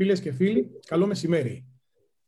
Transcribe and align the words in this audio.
Φίλες 0.00 0.20
και 0.20 0.32
φίλοι, 0.32 0.70
καλό 0.86 1.06
μεσημέρι. 1.06 1.66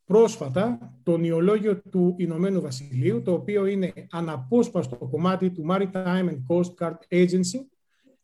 Πρόσφατα, 0.05 0.95
το 1.03 1.17
νεολόγιο 1.17 1.83
του 1.83 2.15
Ηνωμένου 2.19 2.61
Βασιλείου, 2.61 3.23
το 3.23 3.33
οποίο 3.33 3.67
είναι 3.67 3.93
αναπόσπαστο 4.11 4.97
κομμάτι 4.97 5.51
του 5.51 5.65
Maritime 5.69 6.29
and 6.29 6.39
Coast 6.49 6.75
Guard 6.79 6.97
Agency, 7.09 7.61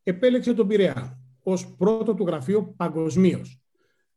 επέλεξε 0.02 0.54
τον 0.54 0.66
Πειραιά 0.66 1.20
ως 1.42 1.74
πρώτο 1.76 2.14
του 2.14 2.26
γραφείο 2.26 2.74
παγκοσμίως. 2.76 3.60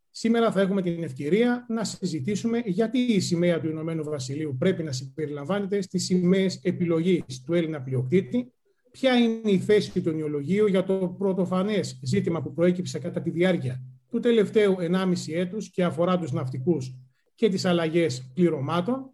Σήμερα 0.10 0.52
θα 0.52 0.62
έχουμε 0.62 0.82
την 0.82 1.04
ευκαιρία 1.04 1.66
να 1.70 1.84
συζητήσουμε 1.84 2.62
γιατί 2.66 3.00
η 3.00 3.20
σημαία 3.20 3.60
του 3.60 3.70
Ηνωμένου 3.70 4.04
Βασιλείου 4.04 4.56
πρέπει 4.60 4.84
να 4.84 4.92
συμπεριλαμβάνεται 4.92 5.82
στις 5.82 6.06
σημαίες 6.06 6.60
επιλογής 6.64 7.44
του 7.46 7.54
Έλληνα 7.54 7.82
πλειοκτήτη, 7.82 8.54
ποια 8.92 9.16
είναι 9.16 9.52
η 9.52 9.60
θέση 9.60 10.02
του 10.02 10.12
νεολογίου 10.12 10.68
για 10.68 10.84
το 10.84 11.16
πρωτοφανές 11.18 12.00
ζήτημα 12.04 12.42
που 12.42 12.54
προέκυψε 12.54 13.00
κατά 13.00 13.22
τη 13.22 13.30
διάρκεια 13.30 13.84
του 14.12 14.20
τελευταίου 14.20 14.76
1,5 14.80 15.14
έτους 15.34 15.70
και 15.72 15.84
αφορά 15.84 16.18
τους 16.18 16.32
ναυτικούς 16.32 16.96
και 17.36 17.50
τις 17.50 17.66
αλλαγές 17.66 18.32
πληρωμάτων, 18.34 19.12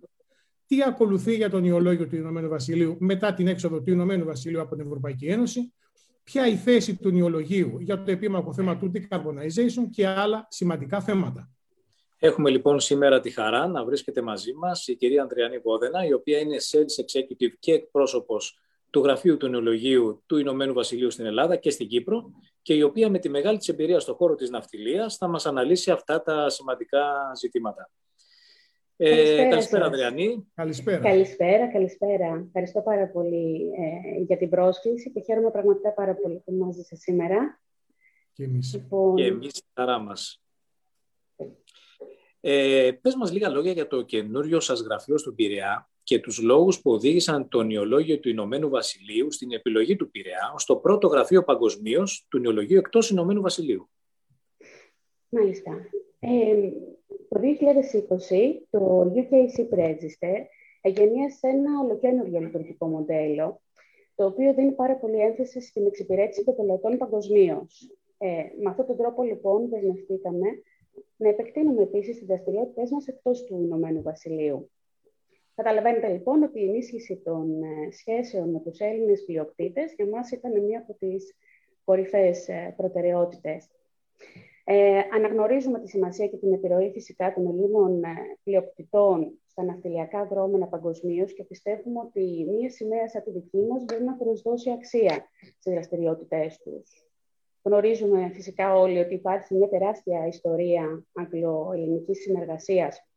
τι 0.67 0.83
ακολουθεί 0.83 1.35
για 1.35 1.49
τον 1.49 1.63
ιολόγιο 1.63 2.07
του 2.07 2.15
Ηνωμένου 2.15 2.49
Βασιλείου 2.49 2.97
μετά 2.99 3.33
την 3.33 3.47
έξοδο 3.47 3.81
του 3.81 3.91
Ηνωμένου 3.91 4.25
Βασιλείου 4.25 4.61
από 4.61 4.75
την 4.75 4.85
Ευρωπαϊκή 4.85 5.25
Ένωση, 5.25 5.73
ποια 6.23 6.47
η 6.47 6.55
θέση 6.55 6.95
του 6.95 7.11
νεολογίου 7.11 7.79
για 7.79 8.03
το 8.03 8.11
επίμαχο 8.11 8.53
θέμα 8.53 8.77
του 8.77 8.91
decarbonization 8.93 9.89
και 9.91 10.07
άλλα 10.07 10.47
σημαντικά 10.49 11.01
θέματα. 11.01 11.51
Έχουμε 12.19 12.49
λοιπόν 12.49 12.79
σήμερα 12.79 13.19
τη 13.19 13.29
χαρά 13.29 13.67
να 13.67 13.85
βρίσκεται 13.85 14.21
μαζί 14.21 14.53
μας 14.53 14.87
η 14.87 14.95
κυρία 14.95 15.21
Ανδριανή 15.21 15.57
Βόδενα, 15.57 16.05
η 16.05 16.13
οποία 16.13 16.39
είναι 16.39 16.55
Sales 16.71 17.03
Executive 17.03 17.53
και 17.59 17.73
εκπρόσωπος 17.73 18.59
του 18.89 18.99
Γραφείου 18.99 19.37
του 19.37 19.47
Νεολογίου 19.47 20.23
του 20.25 20.37
Ηνωμένου 20.37 20.73
Βασιλείου 20.73 21.11
στην 21.11 21.25
Ελλάδα 21.25 21.55
και 21.55 21.69
στην 21.69 21.87
Κύπρο 21.87 22.31
και 22.61 22.73
η 22.73 22.81
οποία 22.81 23.09
με 23.09 23.19
τη 23.19 23.29
μεγάλη 23.29 23.57
της 23.57 23.67
εμπειρία 23.67 23.99
στον 23.99 24.15
χώρο 24.15 24.35
της 24.35 24.49
ναυτιλίας 24.49 25.17
θα 25.17 25.27
μας 25.27 25.45
αναλύσει 25.45 25.91
αυτά 25.91 26.21
τα 26.21 26.49
σημαντικά 26.49 27.31
ζητήματα. 27.39 27.89
Ε, 28.99 29.47
καλησπέρα, 29.49 29.85
Αδριανή. 29.85 30.47
Καλησπέρα. 30.53 30.99
Καλησπέρα, 30.99 31.71
καλησπέρα. 31.71 32.43
Ευχαριστώ 32.45 32.81
πάρα 32.81 33.07
πολύ 33.07 33.71
ε, 34.17 34.21
για 34.21 34.37
την 34.37 34.49
πρόσκληση 34.49 35.11
και 35.11 35.21
χαίρομαι 35.21 35.51
πραγματικά 35.51 35.93
πάρα 35.93 36.15
πολύ 36.15 36.41
που 36.45 36.53
μαζί 36.53 36.81
σας 36.81 36.99
σήμερα. 36.99 37.61
Και 38.33 38.43
εμείς. 38.43 38.73
Λοιπόν... 38.73 39.15
Και 39.15 39.25
εμείς, 39.25 39.63
χαρά 39.73 39.99
μας. 39.99 40.41
Ε, 42.39 42.91
πες 43.01 43.15
μας 43.15 43.31
λίγα 43.31 43.49
λόγια 43.49 43.71
για 43.71 43.87
το 43.87 44.01
καινούριο 44.01 44.59
σας 44.59 44.81
γραφείο 44.81 45.17
στον 45.17 45.35
Πειραιά 45.35 45.89
και 46.07 46.19
τους 46.19 46.41
λόγους 46.41 46.81
που 46.81 46.91
οδήγησαν 46.91 47.47
το 47.47 47.63
νεολόγιο 47.63 48.19
του 48.19 48.29
Ηνωμένου 48.29 48.69
Βασιλείου 48.69 49.31
στην 49.31 49.51
επιλογή 49.51 49.95
του 49.95 50.11
Πειραιά 50.11 50.51
ως 50.53 50.65
το 50.65 50.75
πρώτο 50.75 51.07
γραφείο 51.07 51.43
παγκοσμίως 51.43 52.25
του 52.29 52.39
νεολογίου 52.39 52.77
εκτός 52.77 53.09
Ηνωμένου 53.09 53.41
Βασιλείου. 53.41 53.89
Μάλιστα. 55.29 55.71
Ε, 56.19 56.71
το 57.29 57.39
2020 57.39 58.67
το 58.69 59.11
UK 59.15 59.33
Register 59.79 60.37
εγενίασε 60.81 61.47
ένα 61.47 61.79
ολοκένουργιο 61.83 62.39
λειτουργικό 62.39 62.87
μοντέλο, 62.87 63.61
το 64.15 64.25
οποίο 64.25 64.53
δίνει 64.53 64.71
πάρα 64.71 64.95
πολύ 64.95 65.19
έμφαση 65.19 65.61
στην 65.61 65.85
εξυπηρέτηση 65.85 66.43
των 66.43 66.55
πελατών 66.55 66.97
παγκοσμίως. 66.97 67.91
Ε, 68.17 68.27
με 68.61 68.69
αυτόν 68.69 68.85
τον 68.85 68.97
τρόπο, 68.97 69.23
λοιπόν, 69.23 69.69
δεσμευτήκαμε 69.69 70.47
να 71.17 71.29
επεκτείνουμε 71.29 71.81
επίσης 71.81 72.17
τις 72.17 72.27
δραστηριότητέ 72.27 72.81
μας 72.91 73.07
εκτός 73.07 73.43
του 73.43 73.61
Ηνωμένου 73.61 74.01
Βασιλείου. 74.01 74.69
Καταλαβαίνετε 75.57 76.07
λοιπόν 76.07 76.43
ότι 76.43 76.59
η 76.59 76.63
ενίσχυση 76.63 77.21
των 77.23 77.63
ε, 77.63 77.91
σχέσεων 77.91 78.49
με 78.49 78.59
τους 78.59 78.79
Έλληνες 78.79 79.23
πλειοκτήτες 79.25 79.93
για 79.93 80.05
μας 80.05 80.31
ήταν 80.31 80.63
μία 80.63 80.79
από 80.79 80.93
τις 80.93 81.35
κορυφαίες 81.83 82.47
ε, 82.47 82.73
προτεραιότητες. 82.77 83.67
Ε, 84.63 84.99
αναγνωρίζουμε 85.13 85.79
τη 85.79 85.87
σημασία 85.87 86.27
και 86.27 86.37
την 86.37 86.53
επιρροή 86.53 86.91
φυσικά 86.91 87.33
των 87.33 87.47
Ελλήνων 87.47 88.03
ε, 88.03 88.07
πλειοκτητών 88.43 89.39
στα 89.47 89.63
ναυτιλιακά 89.63 90.25
δρόμενα 90.25 90.67
παγκοσμίως 90.67 91.33
και 91.33 91.43
πιστεύουμε 91.43 91.99
ότι 91.99 92.45
μία 92.49 92.69
σημαία 92.69 93.09
σαν 93.09 93.23
τη 93.23 93.31
δική 93.31 93.57
μας 93.57 93.83
μπορεί 93.83 94.03
να 94.03 94.13
προσδώσει 94.13 94.71
αξία 94.71 95.29
στις 95.59 95.73
δραστηριότητές 95.73 96.57
τους. 96.57 97.05
Γνωρίζουμε 97.61 98.29
φυσικά 98.33 98.75
όλοι 98.75 98.99
ότι 98.99 99.13
υπάρχει 99.13 99.55
μια 99.55 99.67
τεράστια 99.67 100.27
ιστορία 100.27 101.05
αγγλο-ελληνικής 101.13 102.21
συνεργασίας 102.21 103.07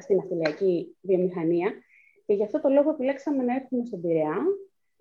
στην 0.00 0.18
αυτιλιακή 0.18 0.96
βιομηχανία 1.00 1.72
και 2.26 2.34
γι' 2.34 2.42
αυτό 2.42 2.60
το 2.60 2.68
λόγο 2.68 2.90
επιλέξαμε 2.90 3.42
να 3.42 3.54
έρθουμε 3.54 3.84
στον 3.84 4.00
Πειραιά 4.00 4.36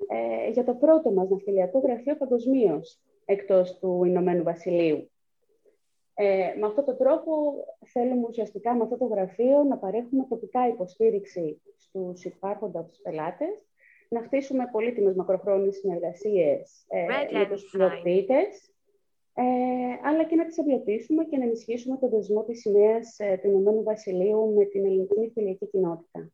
ε, 0.07 0.49
για 0.49 0.63
το 0.63 0.75
πρώτο 0.75 1.11
μας 1.11 1.29
ναυτιλιακό 1.29 1.79
γραφείο 1.79 2.17
παγκοσμίως 2.17 3.01
εκτός 3.25 3.77
του 3.79 4.03
Ηνωμένου 4.03 4.43
Βασιλείου. 4.43 5.11
Ε, 6.13 6.53
με 6.59 6.65
αυτόν 6.65 6.85
τον 6.85 6.97
τρόπο 6.97 7.31
θέλουμε 7.85 8.25
ουσιαστικά 8.27 8.75
με 8.75 8.83
αυτό 8.83 8.97
το 8.97 9.05
γραφείο 9.05 9.63
να 9.63 9.77
παρέχουμε 9.77 10.25
τοπικά 10.29 10.67
υποστήριξη 10.67 11.61
στους 11.77 12.25
υπάρχοντες 12.25 12.99
πελάτες, 13.03 13.65
να 14.09 14.21
χτίσουμε 14.21 14.69
πολύτιμες 14.71 15.15
μακροχρόνιες 15.15 15.75
συνεργασίες 15.75 16.85
ε, 16.87 17.05
με 17.37 17.47
τους 17.49 17.69
πλειοκτήτες 17.71 18.71
ε, 19.39 20.07
αλλά 20.07 20.23
και 20.23 20.35
να 20.35 20.45
τις 20.45 20.57
εμπλωτίσουμε 20.57 21.23
και 21.23 21.37
να 21.37 21.43
ενισχύσουμε 21.43 21.97
το 21.97 22.09
δεσμό 22.09 22.43
της 22.43 22.59
σημαίας 22.59 23.19
ε, 23.19 23.39
του 23.41 23.47
Ηνωμένου 23.47 23.83
Βασιλείου 23.83 24.53
με 24.57 24.65
την 24.65 24.85
ελληνική 24.85 25.19
νυχτηλιακή 25.19 25.67
κοινότητα. 25.67 26.31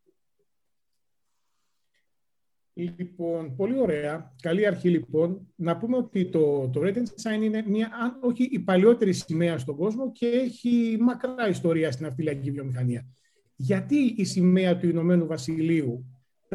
Λοιπόν, 2.74 3.56
πολύ 3.56 3.80
ωραία. 3.80 4.34
Καλή 4.42 4.66
αρχή 4.66 4.90
λοιπόν. 4.90 5.54
Να 5.56 5.78
πούμε 5.78 5.98
ότι 5.98 6.30
το, 6.30 6.70
το 6.70 6.82
Red 6.84 6.96
Sign 6.96 7.42
είναι 7.42 7.64
μια, 7.68 7.90
αν 8.02 8.20
όχι 8.22 8.44
η 8.44 8.60
παλιότερη 8.60 9.14
σημαία 9.14 9.58
στον 9.58 9.76
κόσμο 9.76 10.12
και 10.12 10.28
έχει 10.28 10.98
μακρά 11.00 11.48
ιστορία 11.48 11.92
στην 11.92 12.06
αυτιλιακή 12.06 12.52
βιομηχανία. 12.52 13.08
Γιατί 13.56 14.14
η 14.18 14.24
σημαία 14.24 14.78
του 14.78 14.90
Ηνωμένου 14.90 15.26
Βασιλείου 15.26 16.06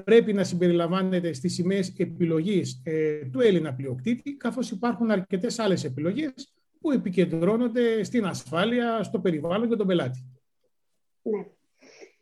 πρέπει 0.02 0.32
να 0.32 0.44
συμπεριλαμβάνεται 0.44 1.32
στις 1.32 1.54
σημαίες 1.54 1.94
επιλογής 1.98 2.82
ε, 2.84 3.24
του 3.32 3.40
Έλληνα 3.40 3.74
πλειοκτήτη, 3.74 4.36
καθώς 4.36 4.70
υπάρχουν 4.70 5.10
αρκετές 5.10 5.58
άλλες 5.58 5.84
επιλογές 5.84 6.54
που 6.80 6.90
επικεντρώνονται 6.90 8.02
στην 8.02 8.24
ασφάλεια, 8.24 9.02
στο 9.02 9.20
περιβάλλον 9.20 9.68
και 9.68 9.76
τον 9.76 9.86
πελάτη. 9.86 10.18
Ναι. 11.22 11.46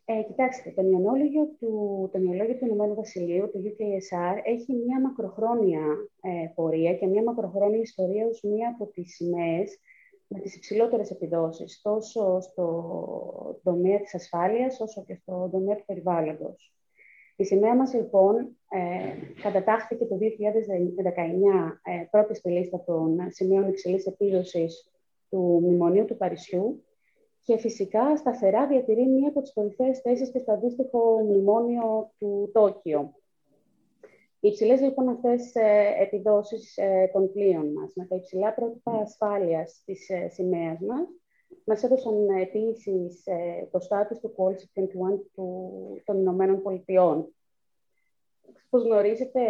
Ε, 0.05 0.23
κοιτάξτε, 0.23 0.73
το 0.77 0.83
νεολόγιο 0.83 1.45
του, 1.59 2.11
το 2.13 2.19
του 2.59 2.65
Ηνωμένου 2.67 2.95
Βασιλείου, 2.95 3.51
του 3.51 3.63
UKSR, 3.65 4.37
έχει 4.45 4.73
μια 4.73 5.01
μακροχρόνια 5.01 5.81
ε, 6.21 6.31
πορεία 6.55 6.95
και 6.95 7.07
μια 7.07 7.23
μακροχρόνια 7.23 7.81
ιστορία 7.81 8.27
ως 8.27 8.43
μία 8.43 8.69
από 8.69 8.91
τις 8.93 9.15
σημαίες 9.15 9.79
με 10.27 10.41
τις 10.41 10.57
υψηλότερες 10.57 11.11
επιδόσεις, 11.11 11.81
τόσο 11.83 12.41
στο 12.41 13.61
τομέα 13.63 14.01
της 14.01 14.15
ασφάλειας, 14.15 14.81
όσο 14.81 15.05
και 15.05 15.15
στο 15.15 15.49
τομέα 15.53 15.77
του 15.77 15.85
περιβάλλοντος. 15.87 16.76
Η 17.37 17.45
σημαία 17.45 17.77
μας 17.77 17.95
λοιπόν 17.95 18.37
ε, 18.69 19.41
κατατάχθηκε 19.43 20.05
το 20.05 20.19
2019 20.21 20.23
ε, 21.83 22.05
πρώτη 22.11 22.35
στη 22.35 22.51
λίστα 22.51 22.85
των 22.85 23.19
σημείων 23.29 23.69
υψηλής 23.69 24.07
επίδοσης 24.07 24.91
του 25.31 25.61
Μνημονίου 25.63 26.05
του 26.05 26.17
Παρισιού 26.17 26.85
και 27.43 27.59
φυσικά 27.59 28.17
σταθερά 28.17 28.67
διατηρεί 28.67 29.07
μία 29.07 29.29
από 29.29 29.43
τις 29.43 29.53
κορυφαίες 29.53 30.01
θέσεις 30.01 30.31
και 30.31 30.39
στο 30.39 30.53
αντίστοιχο 30.53 31.19
μνημόνιο 31.19 32.13
του 32.19 32.51
Τόκιο. 32.53 33.15
Οι 34.41 34.49
υψηλές 34.49 34.81
λοιπόν 34.81 35.09
αυτές 35.09 35.55
ε, 35.55 35.95
επιδόσεις 36.01 36.77
ε, 36.77 37.11
των 37.13 37.33
πλοίων 37.33 37.73
μας, 37.73 37.93
με 37.95 38.05
τα 38.05 38.17
υψηλά 38.17 38.55
πρότυπα 38.55 38.93
ασφάλειας 38.93 39.83
της 39.85 40.09
ε, 40.09 40.29
σημαίας 40.29 40.81
μας, 41.65 41.81
μας 41.81 41.83
έδωσαν 41.83 42.28
επίσης 42.28 43.25
το 43.71 43.81
στάτους 43.81 44.19
του 44.19 44.34
Quality 44.37 44.81
21 44.81 45.21
του, 45.34 45.71
των 46.05 46.19
Ηνωμένων 46.19 46.62
Πολιτειών. 46.62 47.34
Όπως 48.67 48.83
γνωρίζετε, 48.83 49.41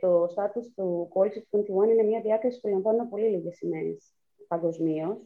το 0.00 0.26
στάτους 0.30 0.72
του 0.74 1.08
Quality 1.14 1.42
21 1.50 1.90
είναι 1.90 2.02
μια 2.02 2.20
διάκριση 2.20 2.60
που 2.60 2.68
λαμβάνουν 2.68 3.08
πολύ 3.08 3.28
λίγες 3.28 3.56
σημαίες 3.56 4.14
παγκοσμίως. 4.48 5.18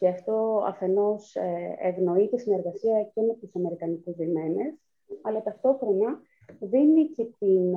Γι' 0.00 0.08
αυτό 0.08 0.62
αφενός 0.66 1.36
ευνοεί 1.78 2.28
τη 2.28 2.38
συνεργασία 2.38 3.10
και 3.14 3.20
με 3.20 3.34
τους 3.34 3.54
Αμερικανικούς 3.54 4.16
δημένες, 4.16 4.74
αλλά 5.22 5.42
ταυτόχρονα 5.42 6.20
δίνει 6.60 7.08
και 7.08 7.24
την, 7.38 7.74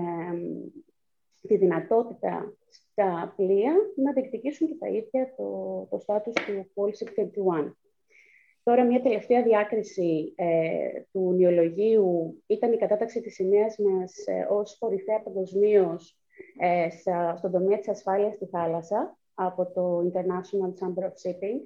τη 1.41 1.57
δυνατότητα 1.57 2.53
στα 2.69 3.33
πλοία 3.35 3.73
να 3.95 4.13
διεκδικήσουν 4.13 4.67
και 4.67 4.75
τα 4.79 4.87
ίδια 4.87 5.33
το, 5.37 5.87
το 5.89 5.99
στάτους 5.99 6.33
του 6.33 6.67
Policy 6.75 7.19
21. 7.65 7.71
Τώρα, 8.63 8.83
μια 8.85 9.01
τελευταία 9.01 9.43
διάκριση 9.43 10.33
ε, 10.35 11.01
του 11.11 11.33
νεολογίου 11.37 12.41
ήταν 12.47 12.73
η 12.73 12.77
κατάταξη 12.77 13.21
της 13.21 13.33
σημαίας 13.33 13.77
μας 13.77 14.13
ε, 14.25 14.47
ως 14.49 14.77
κορυφαία 14.79 15.21
παγκοσμίως 15.21 16.17
ε, 16.59 16.87
στον 17.37 17.51
τομέα 17.51 17.77
της 17.77 17.89
ασφάλειας 17.89 18.35
στη 18.35 18.45
θάλασσα 18.45 19.17
από 19.33 19.71
το 19.71 20.11
International 20.11 20.69
Chamber 20.79 21.03
of 21.03 21.07
Shipping 21.07 21.59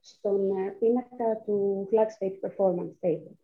στον 0.00 0.50
ε, 0.56 0.76
πίνακα 0.78 1.42
του 1.44 1.88
Flag 1.92 2.06
State 2.06 2.48
Performance 2.48 3.06
Table. 3.06 3.36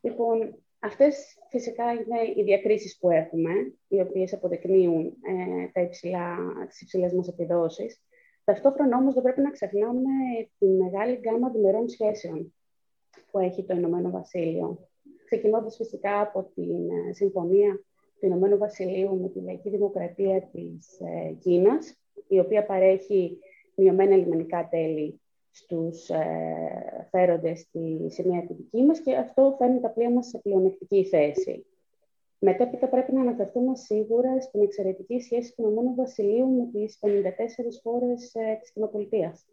Λοιπόν, 0.00 0.62
αυτές 0.78 1.38
φυσικά 1.48 1.92
είναι 1.92 2.20
οι 2.36 2.42
διακρίσεις 2.42 2.98
που 2.98 3.10
έχουμε, 3.10 3.50
οι 3.88 4.00
οποίες 4.00 4.32
αποδεικνύουν 4.32 5.06
ε, 5.06 5.68
τα 5.72 5.80
υψηλά, 5.80 6.36
τις 6.68 6.80
υψηλές 6.80 7.12
μας 7.12 7.28
επιδόσεις. 7.28 8.02
Ταυτόχρονα 8.48 8.96
όμως 8.96 9.14
δεν 9.14 9.22
πρέπει 9.22 9.40
να 9.40 9.50
ξεχνάμε 9.50 10.10
τη 10.58 10.66
μεγάλη 10.66 11.14
γκάμα 11.14 11.50
διμερών 11.50 11.88
σχέσεων 11.88 12.54
που 13.30 13.38
έχει 13.38 13.64
το 13.64 13.76
Ηνωμένο 13.76 14.10
Βασίλειο. 14.10 14.88
Ξεκινώντας 15.24 15.76
φυσικά 15.76 16.20
από 16.20 16.50
την 16.54 16.90
ε, 16.90 17.12
συμφωνία 17.12 17.80
του 18.20 18.26
Ηνωμένου 18.26 18.58
Βασιλείου 18.58 19.20
με 19.20 19.28
τη 19.28 19.40
Λαϊκή 19.40 19.70
Δημοκρατία 19.70 20.48
της 20.52 21.00
ε, 21.00 21.32
Κίνας, 21.32 21.98
η 22.28 22.38
οποία 22.38 22.66
παρέχει 22.66 23.38
μειωμένα 23.74 24.16
λιμενικά 24.16 24.68
τέλη 24.70 25.20
στους 25.50 26.08
ε, 26.08 27.08
φέροντες 27.10 27.60
στη 27.60 28.06
σημεία 28.08 28.46
τη 28.46 28.54
δική 28.54 28.82
μας 28.82 29.00
και 29.00 29.16
αυτό 29.16 29.54
φέρνει 29.58 29.80
τα 29.80 29.90
πλοία 29.90 30.10
μας 30.10 30.26
σε 30.26 30.38
πλεονεκτική 30.38 31.04
θέση. 31.04 31.66
Μετέπειτα 32.40 32.88
πρέπει 32.88 33.12
να 33.12 33.20
αναφερθούμε 33.20 33.76
σίγουρα 33.76 34.40
στην 34.40 34.62
εξαιρετική 34.62 35.20
σχέση 35.20 35.54
του 35.54 35.62
Ηνωμένου 35.62 35.94
Βασιλείου 35.94 36.48
με 36.48 36.66
τις 36.72 36.98
54 37.02 37.08
χώρες 37.82 38.34
ε, 38.34 38.58
της 38.60 38.72
Κοινοπολιτείας, 38.72 39.46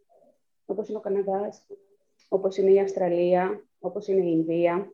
όπως 0.65 0.89
είναι 0.89 0.97
ο 0.97 1.01
Καναδάς, 1.01 1.65
όπως 2.29 2.57
είναι 2.57 2.71
η 2.71 2.79
Αυστραλία, 2.79 3.67
όπως 3.79 4.07
είναι 4.07 4.25
η 4.25 4.31
Ινδία. 4.37 4.93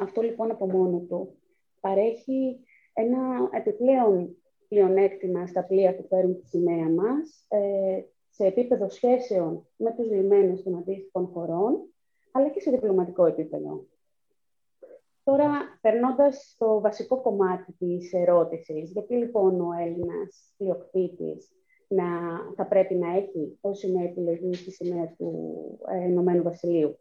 Αυτό 0.00 0.22
λοιπόν 0.22 0.50
από 0.50 0.66
μόνο 0.66 0.98
του 0.98 1.38
παρέχει 1.80 2.60
ένα 2.92 3.48
επιπλέον 3.52 4.36
πλεονέκτημα 4.68 5.46
στα 5.46 5.64
πλοία 5.64 5.96
που 5.96 6.06
φέρουν 6.08 6.40
τη 6.40 6.46
σημαία 6.46 6.88
μας, 6.88 7.44
ε, 7.48 8.02
σε 8.30 8.46
επίπεδο 8.46 8.88
σχέσεων 8.88 9.66
με 9.76 9.94
τους 9.96 10.10
λιμένους 10.10 10.62
των 10.62 10.76
αντίστοιχων 10.76 11.26
χωρών, 11.26 11.80
αλλά 12.32 12.48
και 12.48 12.60
σε 12.60 12.70
διπλωματικό 12.70 13.26
επίπεδο. 13.26 13.86
Τώρα, 15.24 15.78
περνώντας 15.80 16.50
στο 16.54 16.80
βασικό 16.80 17.20
κομμάτι 17.20 17.72
της 17.72 18.12
ερώτησης, 18.12 18.90
γιατί 18.90 19.14
λοιπόν 19.14 19.60
ο 19.60 19.68
Έλληνας 19.80 20.54
πλειοκτήτης 20.56 21.52
να, 21.88 22.04
θα 22.56 22.66
πρέπει 22.66 22.94
να 22.94 23.16
έχει 23.16 23.58
ως 23.60 23.78
σημαία 23.78 24.04
επιλογή 24.04 24.54
στη 24.54 24.70
σημαία 24.70 25.14
του 25.18 25.54
ε, 25.90 26.04
Ηνωμένου 26.04 26.42
Βασιλείου; 26.42 26.98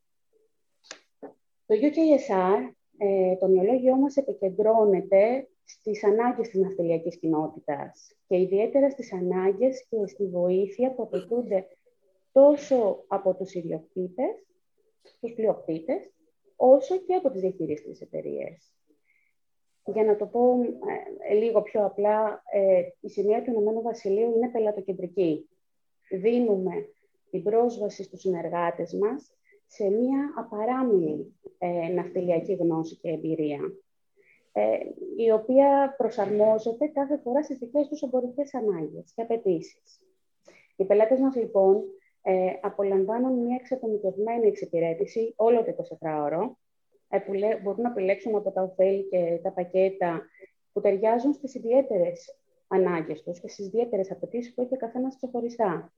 Το 1.65 1.75
UKSR, 1.75 2.73
ε, 2.97 3.35
το 3.35 3.47
μυολόγιό 3.47 3.95
μας 3.95 4.17
επικεντρώνεται 4.17 5.47
στις 5.63 6.03
ανάγκες 6.03 6.49
της 6.49 6.59
ναυτιλιακής 6.59 7.17
κοινότητας 7.17 8.15
και 8.27 8.39
ιδιαίτερα 8.39 8.89
στις 8.89 9.13
ανάγκες 9.13 9.85
και 9.89 10.07
στη 10.07 10.25
βοήθεια 10.27 10.91
που 10.91 11.03
απαιτούνται 11.03 11.67
τόσο 12.31 13.03
από 13.07 13.33
τους 13.33 13.53
ιδιοκτήτες, 13.53 14.45
τους 15.21 15.33
πλειοκτήτες, 15.33 16.11
όσο 16.61 16.97
και 16.97 17.13
από 17.13 17.29
τις 17.29 17.41
διαχειρίστες 17.41 18.01
εταιρείες. 18.01 18.73
Για 19.85 20.03
να 20.03 20.15
το 20.15 20.25
πω 20.25 20.59
ε, 21.29 21.33
λίγο 21.33 21.61
πιο 21.61 21.85
απλά, 21.85 22.43
ε, 22.53 22.81
η 22.99 23.09
σημεία 23.09 23.41
του 23.41 23.51
Ηνωμένου 23.51 23.81
Βασιλείου 23.81 24.35
είναι 24.35 24.49
πελατοκεντρική. 24.49 25.49
Δίνουμε 26.11 26.73
την 27.29 27.43
πρόσβαση 27.43 28.03
στους 28.03 28.19
συνεργάτες 28.19 28.93
μας 28.93 29.33
σε 29.67 29.89
μια 29.89 30.33
απαράμιλη 30.37 31.33
ε, 31.57 31.87
ναυτιλιακή 31.87 32.53
γνώση 32.53 32.95
και 32.95 33.09
εμπειρία. 33.09 33.59
Ε, 34.51 34.77
η 35.17 35.31
οποία 35.31 35.95
προσαρμόζεται 35.97 36.87
κάθε 36.87 37.17
φορά 37.17 37.43
στις 37.43 37.57
δικές 37.57 37.87
τους 37.87 38.01
εμπορικές 38.01 38.53
ανάγκες 38.53 39.11
και 39.15 39.21
απαιτήσεις. 39.21 40.01
Οι 40.75 40.85
πελάτες 40.85 41.19
μας, 41.19 41.35
λοιπόν, 41.35 41.83
ε, 42.29 42.59
απολαμβάνουν 42.61 43.33
μια 43.33 43.57
εξατομικευμένη 43.59 44.47
εξυπηρέτηση 44.47 45.33
όλο 45.35 45.63
το 45.63 45.97
24ωρο, 46.01 46.49
ε, 47.09 47.19
που 47.19 47.31
μπορούν 47.63 47.81
να 47.81 47.89
επιλέξουν 47.89 48.35
από 48.35 48.51
τα 48.51 48.61
ωφέλη 48.61 49.03
και 49.03 49.39
τα 49.43 49.51
πακέτα 49.51 50.21
που 50.73 50.81
ταιριάζουν 50.81 51.33
στις 51.33 51.55
ιδιαίτερες 51.55 52.39
ανάγκες 52.67 53.23
τους 53.23 53.39
και 53.39 53.47
στις 53.47 53.65
ιδιαίτερες 53.65 54.11
απαιτήσεις 54.11 54.53
που 54.53 54.61
έχει 54.61 54.73
ο 54.73 54.77
καθένας 54.77 55.15
ξεχωριστά. 55.15 55.93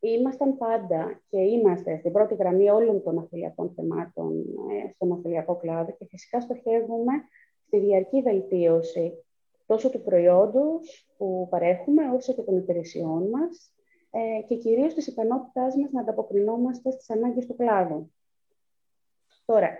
Ήμασταν 0.00 0.58
πάντα 0.58 1.20
και 1.30 1.40
είμαστε 1.40 1.96
στην 1.98 2.12
πρώτη 2.12 2.34
γραμμή 2.34 2.70
όλων 2.70 3.02
των 3.02 3.18
αφιλιακών 3.18 3.72
θεμάτων 3.76 4.44
ε, 4.70 4.92
στον 4.94 5.12
αφιλιακό 5.12 5.56
κλάδο 5.56 5.92
και 5.98 6.06
φυσικά 6.08 6.40
στοχεύουμε 6.40 7.12
στη 7.66 7.78
διαρκή 7.78 8.22
βελτίωση 8.22 9.24
τόσο 9.66 9.90
του 9.90 10.02
προϊόντος 10.02 11.08
που 11.16 11.46
παρέχουμε, 11.50 12.02
όσο 12.14 12.34
και 12.34 12.42
των 12.42 12.56
υπηρεσιών 12.56 13.28
μας 13.28 13.74
ε, 14.10 14.42
και 14.48 14.56
κυρίως 14.56 14.94
της 14.94 15.06
ικανότητάς 15.06 15.76
μας 15.76 15.90
να 15.90 16.00
ανταποκρινόμαστε 16.00 16.90
στις 16.90 17.10
ανάγκες 17.10 17.46
του 17.46 17.56
κλάδου. 17.56 18.12
Τώρα, 19.44 19.70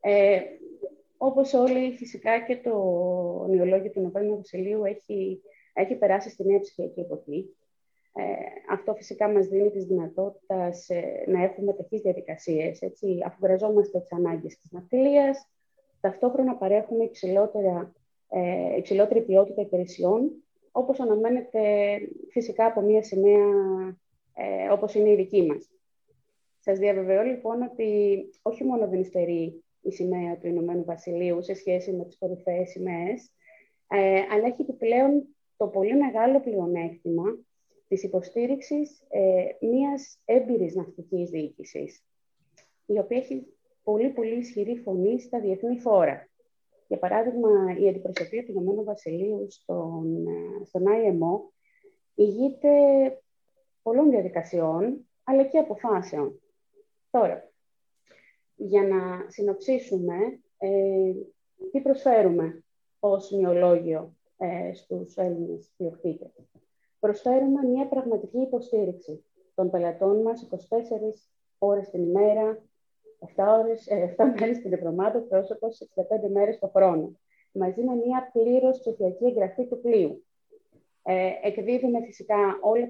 ε, 0.00 0.40
όπως 1.16 1.52
όλοι, 1.54 1.92
φυσικά 1.92 2.40
και 2.40 2.56
το 2.56 2.72
νεολόγιο 3.48 3.90
του 3.90 4.00
Νοβέλου 4.00 4.36
Βασιλείου 4.36 4.84
έχει, 4.84 5.42
έχει 5.72 5.94
περάσει 5.94 6.30
στη 6.30 6.44
νέα 6.44 6.60
ψηφιακή 6.60 7.00
εποχή. 7.00 7.56
Ε, 8.12 8.22
αυτό 8.70 8.94
φυσικά 8.94 9.28
μας 9.28 9.46
δίνει 9.46 9.70
τις 9.70 9.84
δυνατότητες 9.84 10.88
ε, 10.88 11.24
να 11.26 11.42
έχουμε 11.42 11.72
ταχύς 11.72 12.00
διαδικασίες, 12.00 12.80
έτσι, 12.82 13.18
αφού 13.24 13.46
γραζόμαστε 13.46 14.00
τις 14.00 14.12
ανάγκες 14.12 14.58
της 14.58 14.70
ναυτιλίας, 14.70 15.48
ταυτόχρονα 16.00 16.54
παρέχουμε 16.56 17.04
υψηλότερα, 17.04 17.92
ε, 18.28 18.76
υψηλότερη 18.76 19.22
ποιότητα 19.22 19.60
υπηρεσιών, 19.60 20.30
όπως 20.72 21.00
αναμένεται 21.00 21.60
φυσικά 22.30 22.66
από 22.66 22.80
μια 22.80 23.02
σημαία 23.02 23.46
ε, 24.34 24.68
όπως 24.70 24.94
είναι 24.94 25.10
η 25.10 25.16
δική 25.16 25.46
μας. 25.46 25.70
Σας 26.60 26.78
διαβεβαιώ 26.78 27.22
λοιπόν 27.22 27.62
ότι 27.62 28.18
όχι 28.42 28.64
μόνο 28.64 28.88
δεν 28.88 29.00
υστερεί 29.00 29.64
η 29.80 29.90
σημαία 29.92 30.38
του 30.38 30.46
Ηνωμένου 30.46 30.84
Βασιλείου 30.84 31.42
σε 31.42 31.54
σχέση 31.54 31.92
με 31.92 32.04
τις 32.04 32.18
κορυφαίες 32.18 32.70
σημαίες, 32.70 33.32
ε, 33.88 34.20
αλλά 34.30 34.46
έχει 34.46 34.62
επιπλέον 34.62 35.26
το 35.56 35.66
πολύ 35.66 35.96
μεγάλο 35.96 36.40
πλεονέκτημα 36.40 37.24
της 37.88 38.02
υποστήριξης 38.02 39.02
ε, 39.08 39.66
μιας 39.66 40.18
έμπειρης 40.24 40.74
ναυτικής 40.74 41.30
διοίκησης, 41.30 42.04
η 42.86 42.98
οποία 42.98 43.16
έχει 43.16 43.46
πολύ 43.82 44.08
πολύ 44.08 44.36
ισχυρή 44.36 44.76
φωνή 44.76 45.20
στα 45.20 45.40
διεθνή 45.40 45.78
φόρα. 45.78 46.27
Για 46.88 46.98
παράδειγμα, 46.98 47.50
η 47.78 47.88
αντιπροσωπεία 47.88 48.44
του 48.44 48.50
Ηνωμένου 48.50 48.84
Βασιλείου 48.84 49.46
στον, 49.50 50.26
ε, 50.26 50.64
στον 50.64 50.82
IMO 50.86 51.52
ηγείται 52.14 52.70
πολλών 53.82 54.10
διαδικασιών, 54.10 55.08
αλλά 55.24 55.44
και 55.44 55.58
αποφάσεων. 55.58 56.40
Τώρα, 57.10 57.50
για 58.56 58.82
να 58.82 59.24
συνοψίσουμε, 59.28 60.16
ε, 60.58 61.12
τι 61.72 61.80
προσφέρουμε 61.80 62.64
ως 63.00 63.30
μειολόγιο 63.30 64.16
ε, 64.36 64.74
στους 64.74 65.16
Έλληνες 65.16 65.70
πλειοκτήτες. 65.76 66.30
Προσφέρουμε 67.00 67.62
μια 67.62 67.88
πραγματική 67.88 68.38
υποστήριξη 68.38 69.24
των 69.54 69.70
πελατών 69.70 70.22
μας 70.22 70.42
24 70.42 71.30
ώρες 71.58 71.90
την 71.90 72.02
ημέρα, 72.02 72.62
7, 73.18 73.58
ώρες, 73.58 73.86
7 73.90 74.24
ε, 74.24 74.34
μέρες 74.40 74.58
την 74.58 74.72
εβδομάδα, 74.72 75.20
πρόσωπο 75.20 75.68
65 75.68 76.30
μέρες 76.32 76.58
το 76.58 76.68
χρόνο, 76.68 77.18
μαζί 77.52 77.82
με 77.82 77.94
μια 77.94 78.30
πλήρως 78.32 78.78
ψηφιακή 78.78 79.24
εγγραφή 79.24 79.66
του 79.66 79.80
πλοίου. 79.80 80.24
Ε, 81.02 81.30
εκδίδουμε 81.42 82.02
φυσικά 82.04 82.58
όλα 82.60 82.88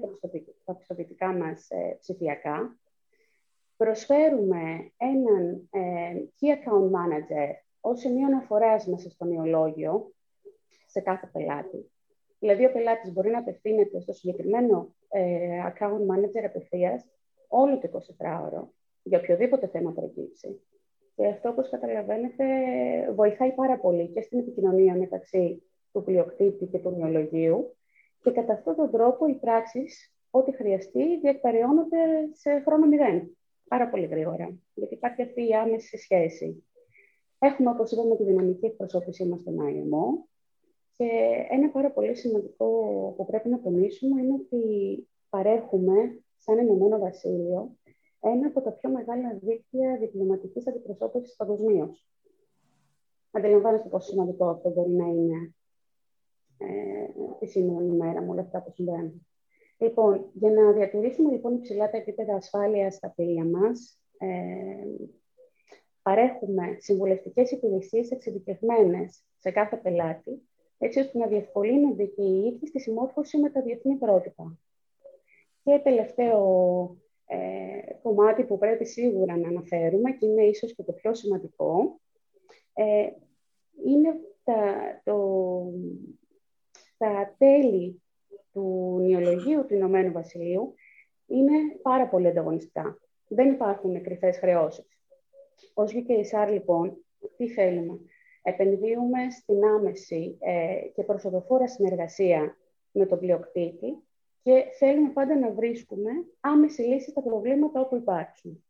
τα 0.65 0.73
πιστοποιητικά 0.73 1.33
μας 1.33 1.69
ε, 1.69 1.97
ψηφιακά. 1.99 2.79
Προσφέρουμε 3.77 4.91
έναν 4.97 5.69
ε, 5.71 6.13
Key 6.39 6.47
Account 6.47 6.85
Manager 6.85 7.53
ως 7.81 7.99
σημείο 7.99 8.25
αναφοράς 8.25 8.87
μέσα 8.87 9.09
στο 9.09 9.25
νεολόγιο 9.25 10.13
σε 10.85 10.99
κάθε 10.99 11.29
πελάτη. 11.33 11.91
Δηλαδή, 12.39 12.65
ο 12.65 12.71
πελάτης 12.71 13.11
μπορεί 13.13 13.29
να 13.29 13.39
απευθύνεται 13.39 13.99
στο 13.99 14.13
συγκεκριμένο 14.13 14.95
ε, 15.09 15.63
account 15.65 16.15
manager 16.15 16.43
απευθείας 16.45 17.05
όλο 17.47 17.79
το 17.79 18.01
24ωρο 18.17 18.78
για 19.09 19.19
οποιοδήποτε 19.19 19.67
θέμα 19.67 19.91
προκύψει. 19.91 20.61
Και 21.15 21.27
αυτό, 21.27 21.49
όπως 21.49 21.69
καταλαβαίνετε, 21.69 22.45
βοηθάει 23.15 23.51
πάρα 23.51 23.79
πολύ 23.79 24.07
και 24.07 24.21
στην 24.21 24.39
επικοινωνία 24.39 24.95
μεταξύ 24.95 25.63
του 25.91 26.03
πλειοκτήτη 26.03 26.65
και 26.65 26.79
του 26.79 26.95
μυολογίου 26.95 27.75
και 28.23 28.31
κατά 28.31 28.53
αυτόν 28.53 28.75
τον 28.75 28.91
τρόπο 28.91 29.27
οι 29.27 29.33
πράξεις, 29.33 30.13
ό,τι 30.29 30.51
χρειαστεί, 30.55 31.19
διεκπεραιώνονται 31.19 31.97
σε 32.33 32.63
χρόνο 32.65 32.87
μηδέν. 32.87 33.37
Πάρα 33.67 33.89
πολύ 33.89 34.05
γρήγορα, 34.05 34.57
γιατί 34.73 34.93
υπάρχει 34.93 35.21
αυτή 35.21 35.47
η 35.47 35.53
άμεση 35.53 35.97
σχέση. 35.97 36.63
Έχουμε, 37.39 37.69
όπως 37.69 37.91
είπαμε, 37.91 38.15
τη 38.15 38.23
δυναμική 38.23 38.65
εκπροσώπησή 38.65 39.25
μας 39.25 39.39
στον 39.39 39.57
IMO 39.59 40.29
και 40.97 41.09
ένα 41.49 41.69
πάρα 41.69 41.91
πολύ 41.91 42.15
σημαντικό 42.15 42.67
που 43.17 43.25
πρέπει 43.25 43.49
να 43.49 43.59
τονίσουμε 43.59 44.21
είναι 44.21 44.33
ότι 44.33 44.61
παρέχουμε, 45.29 46.23
σαν 46.37 46.57
Ενωμένο 46.57 46.99
Βασίλειο, 46.99 47.77
ένα 48.19 48.47
από 48.47 48.61
τα 48.61 48.71
πιο 48.71 48.89
μεγάλα 48.89 49.39
δίκτυα 49.41 49.97
διπλωματικής 49.99 50.67
αντιπροσώπευσης 50.67 51.35
παγκοσμίω. 51.35 51.95
Αντιλαμβάνεστε 53.31 53.89
πόσο 53.89 54.09
σημαντικό 54.11 54.49
αυτό 54.49 54.69
μπορεί 54.69 54.91
να 54.91 55.05
είναι 55.05 55.53
ε, 56.57 57.07
τη 57.39 57.45
σήμερα 57.45 57.85
ημέρα 57.85 58.21
με 58.21 58.29
όλα 58.29 58.41
αυτά 58.41 58.61
που 58.61 58.71
συμβαίνουν. 58.71 59.27
Λοιπόν, 59.77 60.29
για 60.33 60.51
να 60.51 60.71
διατηρήσουμε 60.71 61.31
λοιπόν 61.31 61.53
υψηλά 61.53 61.89
τα 61.89 61.97
επίπεδα 61.97 62.35
ασφάλειας 62.35 62.95
στα 62.95 63.09
πλοία 63.09 63.45
μας, 63.45 63.99
ε, 64.17 64.27
παρέχουμε 66.01 66.77
συμβουλευτικές 66.79 67.51
υπηρεσίες 67.51 68.11
εξειδικευμένες 68.11 69.23
σε 69.37 69.51
κάθε 69.51 69.77
πελάτη, 69.77 70.49
έτσι 70.77 70.99
ώστε 70.99 71.17
να 71.17 71.27
διευκολύνονται 71.27 72.05
και 72.05 72.21
οι 72.21 72.45
ίδιοι 72.45 72.67
στη 72.67 72.79
συμμόρφωση 72.79 73.37
με 73.37 73.49
τα 73.49 73.61
διεθνή 73.61 73.95
πρότυπα. 73.95 74.57
Και 75.63 75.79
τελευταίο 75.83 76.97
ε, 77.31 77.93
κομμάτι 78.01 78.43
που 78.43 78.57
πρέπει 78.57 78.85
σίγουρα 78.85 79.37
να 79.37 79.47
αναφέρουμε 79.47 80.11
και 80.11 80.25
είναι 80.25 80.43
ίσως 80.43 80.75
και 80.75 80.83
το 80.83 80.91
πιο 80.91 81.13
σημαντικό, 81.13 81.99
ε, 82.73 83.09
είναι 83.85 84.15
τα, 84.43 84.63
το, 85.03 85.17
τα 86.97 87.35
τέλη 87.37 88.01
του 88.51 88.97
νεολογίου 89.01 89.65
του 89.65 89.73
Ηνωμένου 89.73 90.11
Βασιλείου 90.11 90.73
είναι 91.25 91.51
πάρα 91.81 92.07
πολύ 92.07 92.27
ανταγωνιστικά. 92.27 92.99
Δεν 93.27 93.51
υπάρχουν 93.51 94.01
κρυφές 94.01 94.37
χρεώσεις. 94.37 94.99
Ως 95.73 95.91
UKSR, 95.93 96.49
λοιπόν, 96.51 97.05
τι 97.37 97.47
θέλουμε; 97.47 97.99
Επενδύουμε 98.41 99.29
στην 99.29 99.63
άμεση 99.63 100.37
ε, 100.39 100.87
και 100.93 101.03
προσοδοφόρα 101.03 101.67
συνεργασία 101.67 102.57
με 102.91 103.05
τον 103.05 103.19
πλειοκτήτη 103.19 103.97
και 104.41 104.63
θέλουμε 104.77 105.09
πάντα 105.09 105.35
να 105.35 105.51
βρίσκουμε 105.51 106.11
άμεση 106.39 106.81
λύση 106.81 107.09
στα 107.09 107.21
προβλήματα 107.21 107.79
όπου 107.79 107.95
υπάρξουν. 107.95 108.63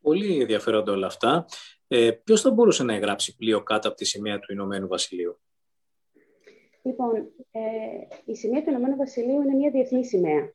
Πολύ 0.00 0.40
ενδιαφέροντα 0.40 0.92
όλα 0.92 1.06
αυτά. 1.06 1.46
Ε, 1.88 2.10
ποιος 2.10 2.40
θα 2.40 2.50
μπορούσε 2.50 2.84
να 2.84 2.94
εγγράψει 2.94 3.36
πλοίο 3.36 3.62
κάτω 3.62 3.88
από 3.88 3.96
τη 3.96 4.04
σημαία 4.04 4.38
του 4.38 4.52
Ηνωμένου 4.52 4.88
Βασιλείου; 4.88 5.40
Λοιπόν, 6.82 7.32
ε, 7.50 7.60
η 8.24 8.34
σημαία 8.34 8.62
του 8.62 8.70
Ηνωμένου 8.70 8.96
Βασιλείου 8.96 9.42
είναι 9.42 9.54
μια 9.54 9.70
διεθνή 9.70 10.04
σημαία. 10.04 10.52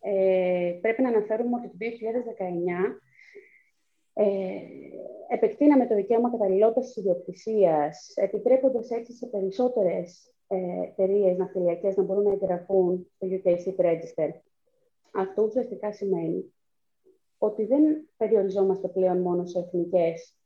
Ε, 0.00 0.78
πρέπει 0.80 1.02
να 1.02 1.08
αναφέρουμε 1.08 1.56
ότι 1.56 1.68
το 1.68 1.76
2019 1.78 3.00
ε, 4.12 4.24
επεκτείναμε 5.28 5.86
το 5.86 5.94
δικαίωμα 5.94 6.30
καταλληλότητας 6.30 6.86
της 6.86 6.96
ιδιοκτησίας, 6.96 8.12
επιτρέποντας 8.14 8.90
έτσι 8.90 9.12
σε 9.12 9.26
περισσότερες 9.26 10.26
ε, 10.26 10.33
εταιρείες 10.48 11.36
ναυτιλιακές 11.36 11.96
να 11.96 12.02
μπορούν 12.02 12.22
να 12.22 12.32
εγγραφούν 12.32 13.10
στο 13.16 13.26
UK 13.30 13.46
Ship 13.46 13.84
Register. 13.84 14.30
Αυτό 15.12 15.42
ουσιαστικά 15.42 15.92
σημαίνει 15.92 16.54
ότι 17.38 17.64
δεν 17.64 18.08
περιοριζόμαστε 18.16 18.88
πλέον 18.88 19.18
μόνο 19.18 19.44
σε 19.44 19.58
εθνικές 19.58 20.36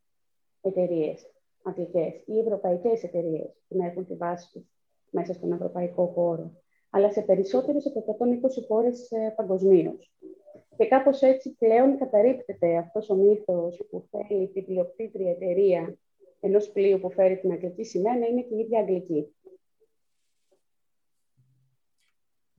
εταιρείες 0.60 1.30
αθλητικέ 1.62 2.22
ή 2.24 2.38
ευρωπαϊκές 2.38 3.02
εταιρείες 3.02 3.62
που 3.68 3.76
να 3.76 3.86
έχουν 3.86 4.06
τη 4.06 4.14
βάση 4.14 4.52
τους 4.52 4.72
μέσα 5.10 5.32
στον 5.32 5.52
ευρωπαϊκό 5.52 6.06
χώρο, 6.06 6.52
αλλά 6.90 7.12
σε 7.12 7.22
περισσότερες 7.22 7.86
από 7.86 8.16
120 8.18 8.66
χώρες 8.68 9.10
ε, 9.10 9.32
παγκοσμίως. 9.36 10.12
Και 10.76 10.86
κάπως 10.86 11.22
έτσι 11.22 11.56
πλέον 11.58 11.98
καταρρύπτεται 11.98 12.76
αυτός 12.76 13.10
ο 13.10 13.14
μύθος 13.14 13.86
που 13.90 14.08
θέλει 14.10 14.48
την 14.48 14.64
πλειοκτήτρια 14.64 15.30
εταιρεία 15.30 15.98
ενός 16.40 16.70
πλοίου 16.70 17.00
που 17.00 17.10
φέρει 17.10 17.38
την 17.38 17.52
αγγλική 17.52 17.84
σημαία 17.84 18.18
να 18.18 18.26
είναι 18.26 18.42
και 18.42 18.54
η 18.54 18.58
ίδια 18.58 18.80
αγγλική. 18.80 19.34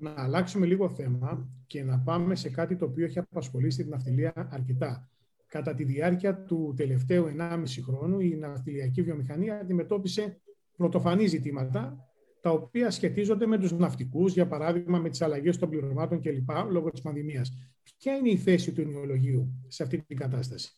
Να 0.01 0.13
αλλάξουμε 0.17 0.65
λίγο 0.65 0.89
θέμα 0.89 1.49
και 1.67 1.83
να 1.83 1.99
πάμε 1.99 2.35
σε 2.35 2.49
κάτι 2.49 2.75
το 2.75 2.85
οποίο 2.85 3.05
έχει 3.05 3.19
απασχολήσει 3.19 3.81
την 3.81 3.89
ναυτιλία 3.89 4.33
αρκετά. 4.51 5.09
Κατά 5.47 5.73
τη 5.73 5.83
διάρκεια 5.83 6.43
του 6.43 6.73
τελευταίου 6.77 7.33
1,5 7.37 7.63
χρόνου, 7.81 8.19
η 8.19 8.35
ναυτιλιακή 8.35 9.01
βιομηχανία 9.01 9.59
αντιμετώπισε 9.59 10.41
πρωτοφανή 10.77 11.27
ζητήματα 11.27 12.09
τα 12.41 12.51
οποία 12.51 12.91
σχετίζονται 12.91 13.45
με 13.45 13.57
τους 13.57 13.71
ναυτικούς, 13.71 14.33
για 14.33 14.47
παράδειγμα 14.47 14.99
με 14.99 15.09
τις 15.09 15.21
αλλαγές 15.21 15.57
των 15.57 15.69
πληρωμάτων 15.69 16.21
κλπ. 16.21 16.49
λόγω 16.69 16.89
της 16.89 17.01
πανδημίας. 17.01 17.51
Ποια 17.97 18.15
είναι 18.15 18.29
η 18.29 18.37
θέση 18.37 18.73
του 18.73 18.81
νεολογίου 18.85 19.63
σε 19.67 19.83
αυτή 19.83 20.01
την 20.01 20.17
κατάσταση; 20.17 20.71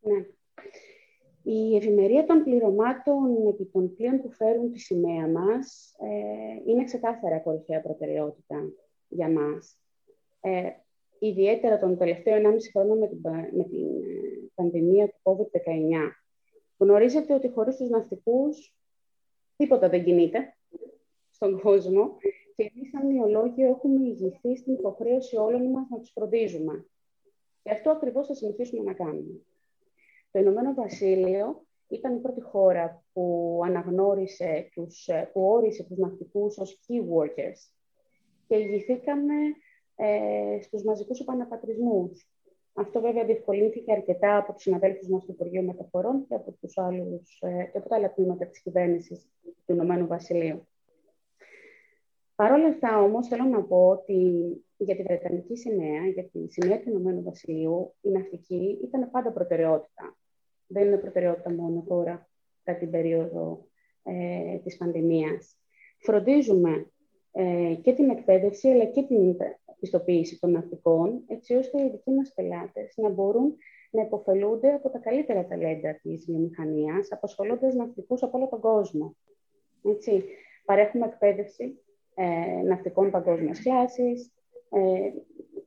Ναι. 0.00 0.24
Η 1.42 1.76
ευημερία 1.76 2.24
των 2.24 2.42
πληρωμάτων 2.42 3.46
επί 3.46 3.64
των 3.64 3.94
πλοίων 3.94 4.20
που 4.22 4.30
φέρουν 4.30 4.72
τη 4.72 4.78
σημαία 4.78 5.28
μας 5.28 5.94
ε, 5.98 6.70
είναι 6.70 6.84
ξεκάθαρα 6.84 7.38
κορυφαία 7.38 7.80
προτεραιότητα 7.80 8.72
για 9.08 9.30
μας. 9.30 9.78
Ε, 10.40 10.70
ιδιαίτερα 11.18 11.78
τον 11.78 11.98
τελευταίο 11.98 12.36
1,5 12.36 12.56
χρόνο 12.72 12.94
με 12.94 13.08
την, 13.08 13.20
με 13.52 13.64
την 13.64 13.86
ε, 13.86 14.50
πανδημία 14.54 15.08
του 15.08 15.20
COVID-19. 15.22 16.10
Γνωρίζετε 16.78 17.34
ότι 17.34 17.48
χωρίς 17.48 17.76
τους 17.76 17.88
ναυτικούς 17.88 18.74
τίποτα 19.56 19.88
δεν 19.88 20.04
κινείται 20.04 20.56
στον 21.30 21.60
κόσμο 21.60 22.16
και 22.56 22.70
εμείς 22.74 22.90
σαν 22.90 23.06
νεολόγιο 23.06 23.68
έχουμε 23.68 24.08
ηγηθεί 24.08 24.56
στην 24.56 24.72
υποχρέωση 24.72 25.36
όλων 25.36 25.70
μας 25.70 25.88
να 25.90 25.98
τους 25.98 26.10
φροντίζουμε. 26.10 26.86
Και 27.62 27.70
αυτό 27.70 27.90
ακριβώς 27.90 28.26
θα 28.26 28.34
συνεχίσουμε 28.34 28.82
να 28.82 28.92
κάνουμε. 28.92 29.40
Το 30.32 30.38
Ηνωμένο 30.38 30.74
Βασίλειο 30.74 31.66
ήταν 31.88 32.16
η 32.16 32.20
πρώτη 32.20 32.40
χώρα 32.40 33.04
που 33.12 33.60
αναγνώρισε, 33.64 34.68
τους, 34.74 35.08
που 35.32 35.42
όρισε 35.42 35.84
τους 35.84 35.98
ναυτικούς 35.98 36.58
ως 36.58 36.80
key 36.86 37.16
workers 37.16 37.72
και 38.46 38.56
ηγηθήκαμε 38.56 39.34
ε, 39.96 40.60
στους 40.60 40.82
μαζικούς 40.82 41.20
επαναπατρισμούς. 41.20 42.28
Αυτό 42.74 43.00
βέβαια 43.00 43.24
διευκολύνθηκε 43.24 43.92
αρκετά 43.92 44.36
από 44.36 44.52
τους 44.52 44.62
συναδέλφους 44.62 45.08
μας 45.08 45.24
του 45.24 45.30
Υπουργείου 45.32 45.64
Μεταφορών 45.64 46.26
και 46.28 46.34
από, 46.34 46.52
τους 46.60 46.78
άλλους, 46.78 47.38
ε, 47.40 47.68
και 47.72 47.78
από 47.78 47.88
τα 47.88 47.96
άλλα 47.96 48.12
τμήματα 48.12 48.46
της 48.46 48.62
κυβέρνησης 48.62 49.28
του 49.42 49.72
Ηνωμένου 49.72 50.06
Βασιλείου. 50.06 50.66
Παρ' 52.34 52.52
όλα 52.52 52.68
αυτά 52.68 53.02
όμως 53.02 53.28
θέλω 53.28 53.44
να 53.44 53.62
πω 53.62 53.88
ότι 53.88 54.42
για 54.76 54.96
τη 54.96 55.02
Βρετανική 55.02 55.56
σημαία, 55.56 56.06
για 56.06 56.24
τη 56.24 56.48
σημαία 56.48 56.80
του 56.80 56.88
Ηνωμένου 56.88 57.22
Βασιλείου, 57.22 57.94
η 58.00 58.10
ναυτική 58.10 58.78
ήταν 58.82 59.10
πάντα 59.10 59.32
προτεραιότητα. 59.32 60.16
Δεν 60.72 60.86
είναι 60.86 60.96
προτεραιότητα 60.96 61.52
μόνο 61.52 61.84
τώρα, 61.88 62.28
κατά 62.62 62.78
την 62.78 62.90
περίοδο 62.90 63.66
ε, 64.02 64.58
της 64.64 64.76
πανδημίας. 64.76 65.56
Φροντίζουμε 65.98 66.90
ε, 67.32 67.74
και 67.82 67.92
την 67.92 68.10
εκπαίδευση, 68.10 68.68
αλλά 68.68 68.84
και 68.84 69.02
την 69.02 69.36
πιστοποίηση 69.80 70.38
των 70.40 70.50
ναυτικών, 70.50 71.22
έτσι 71.26 71.54
ώστε 71.54 71.82
οι 71.82 71.90
δικοί 71.90 72.10
μας 72.10 72.32
πελάτες 72.34 72.94
να 72.96 73.08
μπορούν 73.08 73.56
να 73.90 74.02
υποφελούνται 74.02 74.72
από 74.72 74.90
τα 74.90 74.98
καλύτερα 74.98 75.46
ταλέντα 75.46 75.98
της 76.02 76.24
βιομηχανίας, 76.24 77.12
απασχολώντας 77.12 77.74
ναυτικούς 77.74 78.22
από 78.22 78.38
όλο 78.38 78.48
τον 78.48 78.60
κόσμο. 78.60 79.16
Έτσι. 79.84 80.24
Παρέχουμε 80.64 81.06
εκπαίδευση 81.06 81.82
ε, 82.14 82.62
ναυτικών 82.64 83.10
παγκόσμιας 83.10 83.62
κλάσης, 83.62 84.32
ε, 84.70 85.10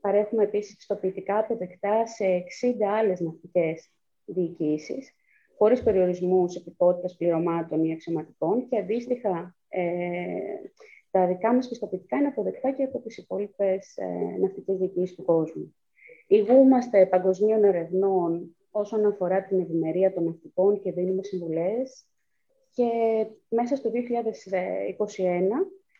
παρέχουμε 0.01 0.43
επίσης 0.43 0.75
πιστοποιητικά 0.75 1.37
αποδεκτά 1.37 2.07
σε 2.07 2.25
60 2.25 2.85
άλλες 2.85 3.19
ναυτικές 3.19 3.89
διοικήσεις, 4.25 5.13
χωρίς 5.57 5.83
περιορισμούς 5.83 6.55
επικότητας 6.55 7.15
πληρωμάτων 7.15 7.83
ή 7.83 7.91
αξιωματικών 7.91 8.67
και 8.69 8.77
αντίστοιχα 8.77 9.55
ε, 9.69 9.83
τα 11.11 11.27
δικά 11.27 11.53
μας 11.53 11.67
πιστοποιητικά 11.67 12.17
είναι 12.17 12.27
αποδεκτά 12.27 12.71
και 12.71 12.83
από 12.83 12.99
τις 12.99 13.17
υπόλοιπες 13.17 13.97
ε, 13.97 14.37
ναυτικές 14.39 14.77
διοικήσεις 14.77 15.15
του 15.15 15.23
κόσμου. 15.23 15.75
Υγούμαστε 16.27 17.05
παγκοσμίων 17.05 17.63
ερευνών 17.63 18.55
όσον 18.71 19.05
αφορά 19.05 19.43
την 19.43 19.59
ευημερία 19.59 20.13
των 20.13 20.23
ναυτικών 20.23 20.79
και 20.79 20.91
δίνουμε 20.91 21.23
συμβουλές 21.23 22.05
και 22.71 22.89
μέσα 23.49 23.75
στο 23.75 23.91
2021 23.93 23.93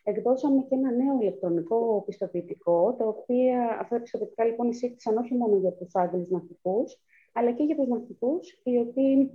εκδώσαμε 0.04 0.62
και 0.70 0.76
ένα 0.76 0.92
νέο 0.92 1.18
ηλεκτρονικό 1.22 2.04
πιστοποιητικό, 2.06 2.96
τα 2.98 3.06
οποία 3.06 3.78
αυτά 3.82 3.96
τα 3.96 4.02
πιστοποιητικά 4.02 4.46
λοιπόν 4.46 4.70
εισήχθησαν 4.70 5.18
όχι 5.18 5.34
μόνο 5.36 5.58
για 5.58 5.72
τους 5.72 5.96
Άγγλους 5.96 6.30
ναυτικούς, 6.30 7.00
αλλά 7.38 7.52
και 7.52 7.64
για 7.64 7.76
τους 7.76 7.88
ναυτικούς 7.88 8.60
οι 8.64 8.78
οποίοι 8.78 9.32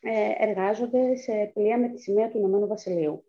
ε, 0.00 0.30
εργάζονται 0.38 1.16
σε 1.16 1.50
πλοία 1.54 1.78
με 1.78 1.88
τη 1.88 1.98
σημαία 2.00 2.30
του 2.30 2.38
Ηνωμένου 2.38 2.66
Βασιλείου. 2.66 3.24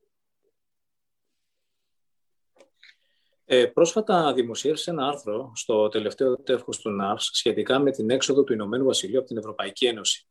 Ε, 3.45 3.65
πρόσφατα 3.65 4.33
δημοσίευσε 4.33 4.91
ένα 4.91 5.07
άρθρο 5.07 5.51
στο 5.55 5.89
τελευταίο 5.89 6.37
τεύχος 6.37 6.79
του 6.79 6.89
ΝΑΦΣ 6.89 7.29
σχετικά 7.33 7.79
με 7.79 7.91
την 7.91 8.09
έξοδο 8.09 8.43
του 8.43 8.53
Ηνωμένου 8.53 8.85
Βασιλείου 8.85 9.19
από 9.19 9.27
την 9.27 9.37
Ευρωπαϊκή 9.37 9.85
Ένωση. 9.85 10.27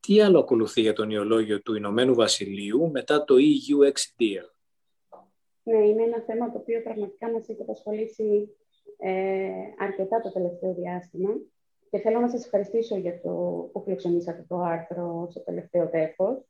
Τι 0.00 0.20
άλλο 0.20 0.38
ακολουθεί 0.38 0.80
για 0.80 0.92
τον 0.92 1.10
ιολόγιο 1.10 1.62
του 1.62 1.74
Ηνωμένου 1.74 2.14
Βασιλείου 2.14 2.90
μετά 2.90 3.24
το 3.24 3.34
EU 3.38 3.86
Deal. 3.88 4.46
Ναι, 5.62 5.86
είναι 5.86 6.02
ένα 6.02 6.20
θέμα 6.26 6.50
το 6.50 6.58
οποίο 6.58 6.82
πραγματικά 6.82 7.30
μας 7.30 7.48
έχει 7.48 7.62
απασχολήσει 7.62 8.56
ε, 8.98 9.50
αρκετά 9.78 10.20
το 10.20 10.32
τελευταίο 10.32 10.74
διάστημα 10.74 11.30
και 11.92 11.98
θέλω 11.98 12.20
να 12.20 12.28
σας 12.28 12.44
ευχαριστήσω 12.44 12.96
για 12.96 13.20
το 13.20 13.30
που 13.72 13.82
φιλοξενήσατε 13.82 14.44
το 14.48 14.56
άρθρο 14.56 15.26
στο 15.30 15.40
τελευταίο 15.40 15.88
τέφος. 15.88 16.44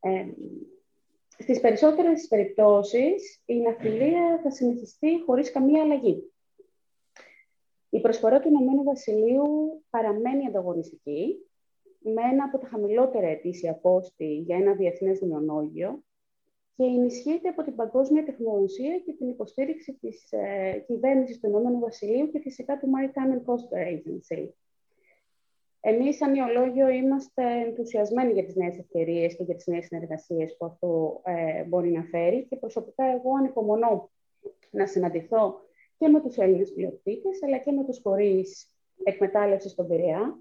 Ε, 0.00 0.26
στις 1.38 1.60
περισσότερες 1.60 2.26
περιπτώσεις 2.28 3.42
η 3.44 3.54
ναυτιλία 3.60 4.40
θα 4.42 4.50
συνεχιστεί 4.50 5.22
χωρίς 5.26 5.52
καμία 5.52 5.82
αλλαγή. 5.82 6.32
Η 7.90 8.00
προσφορά 8.00 8.40
του 8.40 8.48
Ηνωμένου 8.48 8.82
Βασιλείου 8.82 9.82
παραμένει 9.90 10.46
ανταγωνιστική 10.46 11.36
με 11.98 12.22
ένα 12.32 12.44
από 12.44 12.58
τα 12.58 12.66
χαμηλότερα 12.66 13.26
ετήσια 13.26 13.74
πόστη 13.74 14.34
για 14.34 14.56
ένα 14.56 14.74
διεθνές 14.74 15.20
νεονόγιο 15.20 16.02
και 16.80 16.86
ενισχύεται 16.86 17.48
από 17.48 17.62
την 17.62 17.76
παγκόσμια 17.76 18.24
τεχνολογία 18.24 18.98
και 18.98 19.12
την 19.12 19.28
υποστήριξη 19.28 19.92
της 20.00 20.32
ε, 20.32 20.84
κυβέρνησης 20.86 21.40
του 21.40 21.46
Ηνωμένου 21.46 21.78
Βασιλείου 21.78 22.30
και 22.30 22.40
φυσικά 22.40 22.78
του 22.78 22.88
Maritime 22.94 23.32
and 23.32 23.44
Coastal 23.44 23.92
Agency. 23.92 24.48
Εμείς, 25.80 26.16
σαν 26.16 26.34
Ιολόγιο, 26.34 26.88
είμαστε 26.88 27.42
ενθουσιασμένοι 27.66 28.32
για 28.32 28.44
τις 28.44 28.54
νέες 28.54 28.78
ευκαιρίες 28.78 29.36
και 29.36 29.42
για 29.42 29.54
τις 29.54 29.66
νέες 29.66 29.84
συνεργασίες 29.84 30.56
που 30.56 30.64
αυτό 30.66 31.20
ε, 31.24 31.64
μπορεί 31.64 31.90
να 31.90 32.02
φέρει 32.02 32.46
και 32.48 32.56
προσωπικά 32.56 33.04
εγώ 33.04 33.36
ανυπομονώ 33.38 34.10
να 34.70 34.86
συναντηθώ 34.86 35.60
και 35.98 36.08
με 36.08 36.20
τους 36.20 36.36
Έλληνες 36.36 36.72
πλειοκτήτες, 36.72 37.42
αλλά 37.42 37.58
και 37.58 37.72
με 37.72 37.84
τους 37.84 37.98
φορείς 37.98 38.76
εκμετάλλευσης 39.04 39.70
στον 39.70 39.88
Πειραιά 39.88 40.38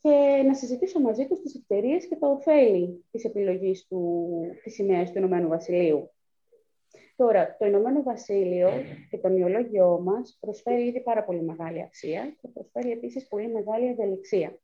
και 0.00 0.42
να 0.46 0.54
συζητήσω 0.54 1.00
μαζί 1.00 1.26
τους 1.26 1.40
τις 1.40 1.54
ευκαιρίες 1.54 2.06
και 2.06 2.16
τα 2.16 2.28
ωφέλη 2.28 3.04
της 3.10 3.24
επιλογής 3.24 3.86
του, 3.86 4.28
της 4.62 4.74
σημαίας 4.74 5.10
του 5.10 5.18
Ηνωμένου 5.18 5.48
Βασιλείου. 5.48 6.10
Τώρα, 7.16 7.56
το 7.58 7.66
Ηνωμένο 7.66 8.02
Βασίλειο 8.02 8.70
και 9.10 9.18
το 9.18 9.28
νεολόγιό 9.28 10.00
μας 10.00 10.38
προσφέρει 10.40 10.86
ήδη 10.86 11.02
πάρα 11.02 11.24
πολύ 11.24 11.42
μεγάλη 11.42 11.82
αξία 11.82 12.36
και 12.40 12.48
προσφέρει 12.48 12.90
επίσης 12.90 13.28
πολύ 13.28 13.48
μεγάλη 13.48 13.86
ευελιξία. 13.86 14.58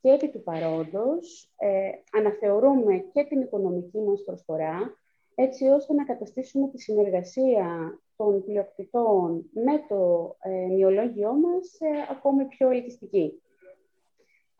Και 0.00 0.10
επί 0.10 0.28
του 0.28 0.42
παρόντος 0.42 1.52
ε, 1.56 1.90
αναθεωρούμε 2.12 3.04
και 3.12 3.24
την 3.24 3.40
οικονομική 3.40 3.98
μας 3.98 4.22
προσφορά 4.24 4.94
έτσι 5.34 5.64
ώστε 5.66 5.92
να 5.92 6.04
καταστήσουμε 6.04 6.68
τη 6.68 6.80
συνεργασία 6.80 7.98
των 8.16 8.44
πλειοκτητών 8.44 9.50
με 9.52 9.84
το 9.88 10.36
ε, 10.42 10.50
νεολόγιό 10.50 11.32
μας 11.32 11.80
ε, 11.80 11.86
ακόμη 12.10 12.44
πιο 12.44 12.70
ελκυστική. 12.70 13.42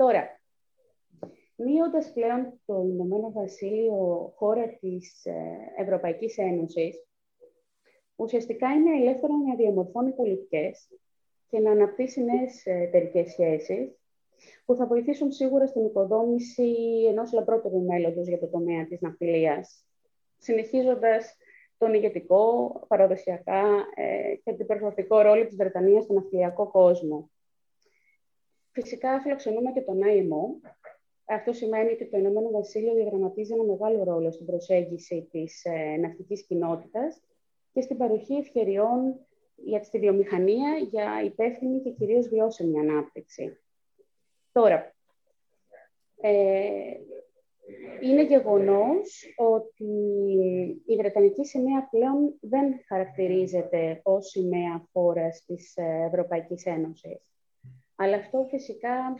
Τώρα, 0.00 0.40
μείοντας 1.56 2.12
πλέον 2.12 2.60
το 2.66 2.82
Ηνωμένο 2.88 3.32
Βασίλειο 3.32 4.32
χώρα 4.36 4.68
της 4.80 5.24
ε, 5.24 5.56
Ευρωπαϊκής 5.76 6.38
Ένωσης, 6.38 7.04
ουσιαστικά 8.16 8.68
είναι 8.72 8.96
ελεύθερο 8.96 9.32
να 9.36 9.54
διαμορφώνει 9.54 10.12
πολιτικές 10.12 10.88
και 11.48 11.58
να 11.58 11.70
αναπτύσσει 11.70 12.24
νέες 12.24 12.66
εταιρικές 12.66 13.30
σχέσεις, 13.30 13.98
που 14.64 14.74
θα 14.74 14.86
βοηθήσουν 14.86 15.32
σίγουρα 15.32 15.66
στην 15.66 15.84
οικοδόμηση 15.84 16.74
ενός 17.08 17.32
λαμπρότερου 17.32 17.84
μέλλοντος 17.84 18.28
για 18.28 18.38
το 18.38 18.46
τομέα 18.46 18.86
της 18.86 19.00
ναυτιλίας, 19.00 19.84
συνεχίζοντας 20.38 21.36
τον 21.78 21.94
ηγετικό, 21.94 22.72
παραδοσιακά 22.88 23.64
ε, 23.94 24.34
και 24.44 24.52
την 24.52 24.66
περιγραφικό 24.66 25.20
ρόλο 25.20 25.46
της 25.46 25.56
Βρετανίας 25.56 26.04
στον 26.04 26.16
ναυτιλιακό 26.16 26.70
κόσμο. 26.70 27.30
Φυσικά 28.82 29.20
φιλοξενούμε 29.20 29.72
και 29.72 29.80
τον 29.80 30.00
IMO. 30.04 30.68
Αυτό 31.24 31.52
σημαίνει 31.52 31.92
ότι 31.92 32.06
το 32.10 32.18
Ηνωμένο 32.18 32.50
Βασίλειο 32.50 32.94
διαδραματίζει 32.94 33.52
ένα 33.52 33.64
μεγάλο 33.64 34.04
ρόλο 34.04 34.30
στην 34.32 34.46
προσέγγιση 34.46 35.28
της 35.30 35.64
ε, 35.64 35.96
ναυτικής 35.96 36.46
κοινότητας 36.46 37.22
και 37.72 37.80
στην 37.80 37.96
παροχή 37.96 38.34
ευκαιριών 38.34 39.26
για 39.54 39.80
τη 39.80 39.98
βιομηχανία 39.98 40.76
για 40.76 41.22
υπεύθυνη 41.24 41.80
και 41.80 41.90
κυρίως 41.90 42.28
βιώσιμη 42.28 42.78
ανάπτυξη. 42.78 43.58
Τώρα, 44.52 44.94
ε, 46.20 46.96
είναι 48.02 48.24
γεγονός 48.24 49.34
ότι 49.36 49.84
η 50.86 50.96
Βρετανική 50.96 51.44
σημαία 51.44 51.88
πλέον 51.90 52.34
δεν 52.40 52.80
χαρακτηρίζεται 52.86 54.00
ως 54.02 54.28
σημαία 54.28 54.88
χώρας 54.92 55.44
της 55.46 55.74
Ευρωπαϊκής 56.06 56.66
Ένωσης. 56.66 57.30
Αλλά 58.02 58.16
αυτό 58.16 58.46
φυσικά 58.50 59.14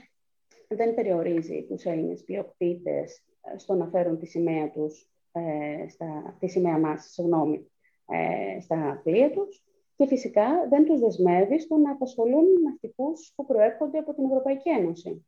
δεν 0.69 0.95
περιορίζει 0.95 1.65
τους 1.69 1.85
Έλληνες 1.85 2.25
πλειοκτήτες 2.25 3.23
στο 3.57 3.75
να 3.75 3.89
φέρουν 3.89 4.19
τη 4.19 4.27
σημαία 4.27 4.71
τους, 4.71 5.11
ε, 5.33 5.89
στα, 5.89 6.37
τη 6.41 6.49
σημαία 6.49 6.79
μας, 6.79 7.11
συγγνώμη, 7.13 7.71
ε, 8.07 8.61
στα 8.61 9.01
πλοία 9.05 9.31
τους 9.31 9.65
και 9.97 10.07
φυσικά 10.07 10.69
δεν 10.69 10.85
τους 10.85 11.01
δεσμεύει 11.01 11.61
στο 11.61 11.77
να 11.77 11.91
απασχολούν 11.91 12.45
ναυτικούς 12.63 13.33
που 13.37 13.47
προέρχονται 13.47 13.99
από 13.99 14.15
την 14.15 14.25
Ευρωπαϊκή 14.25 14.69
Ένωση. 14.69 15.27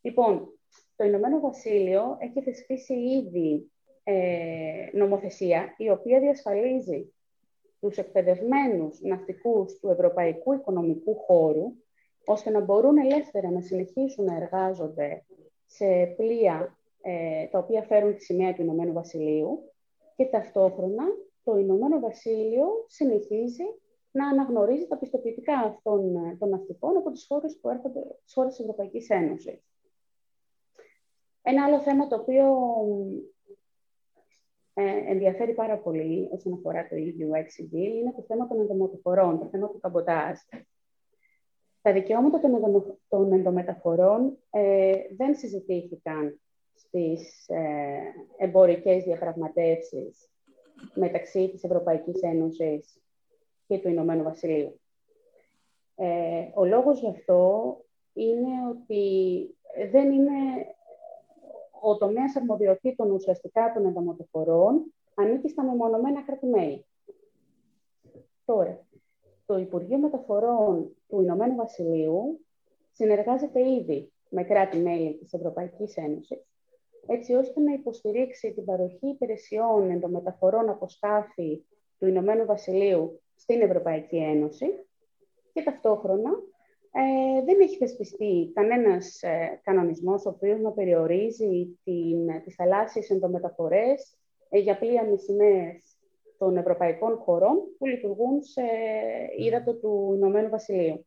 Λοιπόν, 0.00 0.58
το 0.96 1.04
Ηνωμένο 1.04 1.40
Βασίλειο 1.40 2.16
έχει 2.20 2.42
θεσπίσει 2.42 2.94
ήδη 2.94 3.72
ε, 4.04 4.88
νομοθεσία 4.92 5.74
η 5.76 5.90
οποία 5.90 6.20
διασφαλίζει 6.20 7.12
τους 7.80 7.98
εκπαιδευμένους 7.98 9.00
ναυτικούς 9.00 9.78
του 9.78 9.88
Ευρωπαϊκού 9.88 10.52
Οικονομικού 10.52 11.16
Χώρου 11.16 11.72
ώστε 12.28 12.50
να 12.50 12.60
μπορούν 12.60 12.98
ελεύθερα 12.98 13.50
να 13.50 13.60
συνεχίσουν 13.60 14.24
να 14.24 14.36
εργάζονται 14.36 15.24
σε 15.66 15.86
πλοία 16.16 16.78
ε, 17.02 17.46
τα 17.46 17.58
οποία 17.58 17.82
φέρουν 17.82 18.14
τη 18.14 18.22
σημαία 18.24 18.54
του 18.54 18.62
Ηνωμένου 18.62 18.92
Βασιλείου 18.92 19.72
και 20.16 20.24
ταυτόχρονα 20.24 21.04
το 21.44 21.56
Ηνωμένο 21.56 22.00
Βασίλειο 22.00 22.84
συνεχίζει 22.86 23.64
να 24.10 24.28
αναγνωρίζει 24.28 24.86
τα 24.86 24.96
πιστοποιητικά 24.96 25.58
αυτών 25.58 26.16
ε, 26.16 26.36
των 26.38 26.48
ναυτικών 26.48 26.96
από 26.96 27.10
τις 27.10 27.26
χώρες 27.28 27.58
που 27.60 27.68
έρχονται 27.68 28.00
στις 28.20 28.34
χώρες 28.34 28.50
της 28.50 28.60
Ευρωπαϊκής 28.60 29.10
Ένωσης. 29.10 29.62
Ένα 31.42 31.64
άλλο 31.64 31.80
θέμα 31.80 32.06
το 32.06 32.16
οποίο 32.16 32.46
ε, 34.74 35.10
ενδιαφέρει 35.10 35.54
πάρα 35.54 35.78
πολύ 35.78 36.28
όσον 36.32 36.52
αφορά 36.52 36.88
το 36.88 36.96
EU 36.96 37.36
Deal 37.60 37.72
είναι 37.72 38.12
το 38.16 38.22
θέμα 38.26 38.46
των 38.46 38.60
ενδομεταφορών, 38.60 39.38
το 39.38 39.46
θέμα 39.46 39.68
του 39.68 39.78
καμποτάζ. 39.80 40.38
Τα 41.88 41.94
δικαιώματα 41.94 42.40
των 43.08 43.32
ενδομεταφορών 43.32 44.38
ε, 44.50 44.94
δεν 45.16 45.34
συζητήθηκαν 45.34 46.40
στις 46.74 47.48
ε, 47.48 47.98
εμπορικές 48.36 49.04
διαπραγματεύσεις 49.04 50.30
μεταξύ 50.94 51.48
της 51.48 51.64
Ευρωπαϊκής 51.64 52.22
Ένωσης 52.22 53.00
και 53.66 53.78
του 53.78 53.88
Ηνωμένου 53.88 54.22
Βασιλείου. 54.22 54.80
Ε, 55.94 56.48
ο 56.54 56.64
λόγος 56.64 57.00
γι' 57.00 57.08
αυτό 57.08 57.76
είναι 58.12 58.68
ότι 58.70 59.04
δεν 59.90 60.12
είναι 60.12 60.66
ο 61.80 61.96
τομέας 61.96 62.36
αρμοδιοτήτων 62.36 63.10
ουσιαστικά 63.10 63.72
των 63.74 63.86
ενδομοτοφορών 63.86 64.94
ανήκει 65.14 65.48
στα 65.48 65.64
μεμονωμένα 65.64 66.22
κράτη-μέλη. 66.22 66.86
Τώρα, 68.44 68.86
το 69.48 69.58
Υπουργείο 69.58 69.98
Μεταφορών 69.98 70.96
του 71.08 71.20
Ηνωμένου 71.20 71.56
Βασιλείου 71.56 72.46
συνεργάζεται 72.92 73.70
ήδη 73.70 74.12
με 74.28 74.44
κράτη-μέλη 74.44 75.18
της 75.18 75.32
Ευρωπαϊκής 75.32 75.96
Ένωσης, 75.96 76.44
έτσι 77.06 77.34
ώστε 77.34 77.60
να 77.60 77.72
υποστηρίξει 77.72 78.52
την 78.52 78.64
παροχή 78.64 79.06
υπηρεσιών 79.08 79.90
ενδομεταφορών 79.90 80.68
από 80.68 80.88
σκάφη 80.88 81.64
του 81.98 82.06
Ηνωμένου 82.06 82.44
Βασιλείου 82.44 83.20
στην 83.36 83.60
Ευρωπαϊκή 83.60 84.16
Ένωση 84.16 84.66
και 85.52 85.62
ταυτόχρονα 85.62 86.30
ε, 86.92 87.44
δεν 87.44 87.60
έχει 87.60 87.76
θεσπιστεί 87.76 88.50
κανένας 88.54 89.22
ε, 89.22 89.60
κανονισμός 89.62 90.26
ο 90.26 90.28
οποίος 90.28 90.60
να 90.60 90.72
περιορίζει 90.72 91.78
την, 91.84 92.42
τις 92.44 92.54
θαλάσσιες 92.54 93.10
ενδομεταφορές 93.10 94.18
ε, 94.48 94.58
για 94.58 94.78
πλοία 94.78 95.04
με 95.04 95.16
σημαίες 95.16 95.97
των 96.38 96.56
ευρωπαϊκών 96.56 97.16
χωρών 97.16 97.56
που 97.78 97.86
λειτουργούν 97.86 98.42
σε 98.42 98.62
ύδατο 99.38 99.74
του 99.74 100.12
Ηνωμένου 100.16 100.48
Βασιλείου. 100.48 101.06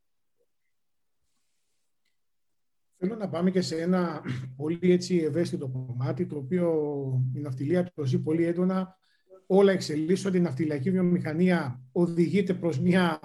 Θέλω 2.97 3.15
να 3.15 3.29
πάμε 3.29 3.51
και 3.51 3.61
σε 3.61 3.81
ένα 3.81 4.21
πολύ 4.57 4.91
έτσι 4.91 5.17
ευαίσθητο 5.17 5.67
κομμάτι, 5.67 6.25
το 6.25 6.37
οποίο 6.37 6.69
η 7.35 7.39
ναυτιλία 7.39 7.91
το 7.95 8.05
ζει 8.05 8.21
πολύ 8.21 8.45
έντονα. 8.45 8.99
Όλα 9.45 9.71
εξελίσσονται, 9.71 10.37
η 10.37 10.41
ναυτιλιακή 10.41 10.91
βιομηχανία 10.91 11.81
οδηγείται 11.91 12.53
προς 12.53 12.79
μια 12.79 13.19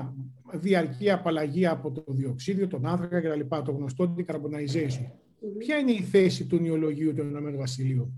διαρκή 0.53 1.11
απαλλαγή 1.11 1.67
από 1.67 1.91
το 1.91 2.05
διοξίδιο, 2.13 2.67
τον 2.67 2.87
άνθρακα 2.87 3.21
κτλ. 3.21 3.57
Το 3.65 3.73
γνωστό 3.73 4.15
decarbonization. 4.19 5.11
Ποια 5.59 5.77
είναι 5.77 5.93
η 5.93 6.03
θέση 6.03 6.47
του 6.47 6.61
νεολογίου 6.61 7.15
του 7.15 7.23
Ηνωμένου 7.23 7.59
Βασιλείου; 7.59 8.13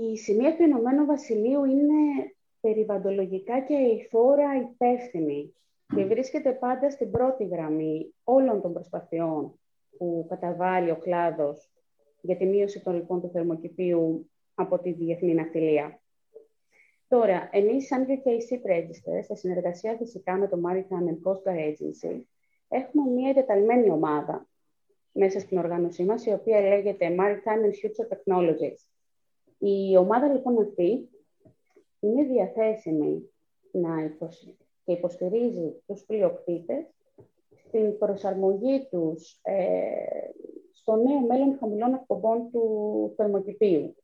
Η 0.00 0.16
σημεία 0.16 0.56
του 0.56 0.62
Ηνωμένου 0.62 1.06
Βασιλείου 1.06 1.64
είναι 1.64 2.34
περιβαντολογικά 2.60 3.60
και 3.60 3.74
η 3.74 4.06
φόρα 4.10 4.56
υπεύθυνη 4.56 5.54
και 5.94 6.04
βρίσκεται 6.04 6.52
πάντα 6.52 6.90
στην 6.90 7.10
πρώτη 7.10 7.44
γραμμή 7.44 8.14
όλων 8.24 8.62
των 8.62 8.72
προσπαθειών 8.72 9.58
που 9.98 10.26
καταβάλει 10.28 10.90
ο 10.90 10.96
κλάδος 10.96 11.70
για 12.20 12.36
τη 12.36 12.46
μείωση 12.46 12.82
των 12.82 12.94
λοιπόν 12.94 13.20
του 13.20 13.30
θερμοκηπίου 13.32 14.30
από 14.54 14.78
τη 14.78 14.92
διεθνή 14.92 15.34
ναυτιλία. 15.34 16.00
Τώρα, 17.08 17.48
εμείς, 17.52 17.86
σαν 17.86 18.06
UK 18.06 18.28
Ship 18.28 18.70
Register, 18.70 19.18
σε 19.20 19.34
συνεργασία 19.34 19.96
φυσικά 19.96 20.36
με 20.36 20.48
το 20.48 20.60
Maritime 20.66 21.08
and 21.08 21.30
Coastal 21.30 21.56
Agency, 21.56 22.20
έχουμε 22.68 23.10
μια 23.10 23.30
εντεταλμένη 23.30 23.90
ομάδα 23.90 24.48
μέσα 25.12 25.40
στην 25.40 25.58
οργάνωσή 25.58 26.04
μας, 26.04 26.26
η 26.26 26.32
οποία 26.32 26.60
λέγεται 26.60 27.14
Maritime 27.18 27.64
and 27.64 27.72
Future 27.72 28.08
Technologies. 28.16 28.95
Η 29.58 29.96
ομάδα 29.96 30.32
λοιπόν 30.32 30.58
αυτή 30.58 31.08
είναι 32.00 32.22
διαθέσιμη 32.22 33.30
να 33.70 34.16
και 34.84 34.92
υποστηρίζει 34.92 35.82
τους 35.86 36.04
πλειοκτήτες 36.04 36.86
στην 37.66 37.98
προσαρμογή 37.98 38.86
τους 38.90 39.40
ε, 39.42 40.30
στο 40.72 40.96
νέο 40.96 41.20
μέλλον 41.20 41.56
χαμηλών 41.58 41.94
εκπομπών 41.94 42.50
του 42.50 43.12
θερμοκηπίου. 43.16 43.96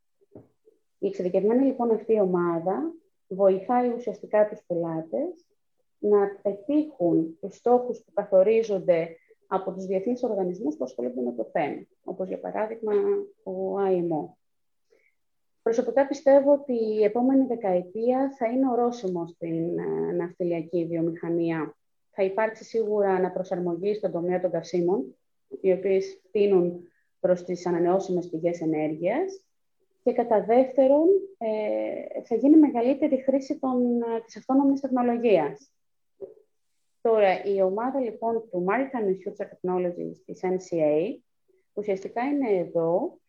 Η 0.99 1.07
εξειδικευμένη 1.07 1.65
λοιπόν 1.65 1.91
αυτή 1.91 2.21
ομάδα 2.21 2.95
βοηθάει 3.29 3.93
ουσιαστικά 3.93 4.49
τους 4.49 4.63
πελάτες 4.67 5.47
να 5.99 6.19
πετύχουν 6.43 7.37
τους 7.41 7.57
στόχους 7.57 8.03
που 8.05 8.13
καθορίζονται 8.13 9.17
από 9.47 9.73
τους 9.73 9.87
διεθνείς 9.87 10.23
οργανισμούς 10.23 10.77
που 10.77 10.85
ασχολούνται 10.85 11.21
με 11.21 11.33
το 11.33 11.45
θέμα, 11.45 11.87
όπως 12.05 12.29
για 12.29 12.41
παράδειγμα 12.41 12.93
ο 13.43 13.75
IMO. 13.79 14.42
Προσωπικά 15.63 16.07
πιστεύω 16.07 16.53
ότι 16.53 16.73
η 16.73 17.05
επόμενη 17.05 17.47
δεκαετία 17.47 18.35
θα 18.39 18.47
είναι 18.47 18.71
ορόσημο 18.71 19.27
στην 19.27 19.79
ε, 19.79 20.13
ναυτιλιακή 20.13 20.87
βιομηχανία. 20.87 21.77
Θα 22.11 22.23
υπάρξει 22.23 22.65
σίγουρα 22.65 23.11
αναπροσαρμογή 23.11 23.95
στον 23.95 24.13
τομέα 24.13 24.41
των 24.41 24.51
καυσίμων, 24.51 25.17
οι 25.61 25.73
οποίες 25.73 26.21
πίνουν 26.31 26.89
προς 27.21 27.45
τις 27.45 27.67
ανανεώσιμες 27.67 28.29
πηγές 28.29 28.61
ενέργειας 28.61 29.45
και 30.03 30.13
κατά 30.13 30.45
δεύτερον 30.45 31.09
ε, 31.39 32.23
θα 32.23 32.35
γίνει 32.35 32.57
μεγαλύτερη 32.57 33.23
χρήση 33.23 33.59
των, 33.59 34.03
ε, 34.03 34.21
της 34.25 34.37
αυτόνομης 34.37 34.81
τεχνολογίας. 34.81 35.73
Τώρα, 37.01 37.45
η 37.45 37.63
ομάδα 37.63 38.01
λοιπόν 38.01 38.49
του 38.51 38.65
Maritime 38.69 39.07
and 39.07 39.17
Future 39.17 39.47
Technologies 39.47 40.17
της 40.25 40.41
NCA 40.43 41.19
ουσιαστικά 41.73 42.23
είναι 42.23 42.51
εδώ 42.51 43.21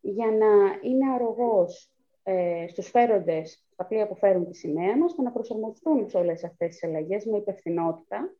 για 0.00 0.26
να 0.26 0.78
είναι 0.82 1.12
αρρωγός 1.14 1.90
ε, 2.22 2.64
στους 2.68 2.88
φέροντες 2.88 3.64
στα 3.72 3.84
πλοία 3.84 4.08
που 4.08 4.16
φέρουν 4.16 4.46
τη 4.46 4.56
σημαία 4.56 4.96
μας 4.96 5.14
και 5.14 5.22
να 5.22 5.30
προσαρμοστούν 5.30 6.08
σε 6.08 6.16
όλες 6.16 6.44
αυτές 6.44 6.68
τις 6.68 6.84
αλλαγές 6.84 7.24
με 7.24 7.36
υπευθυνότητα, 7.36 8.34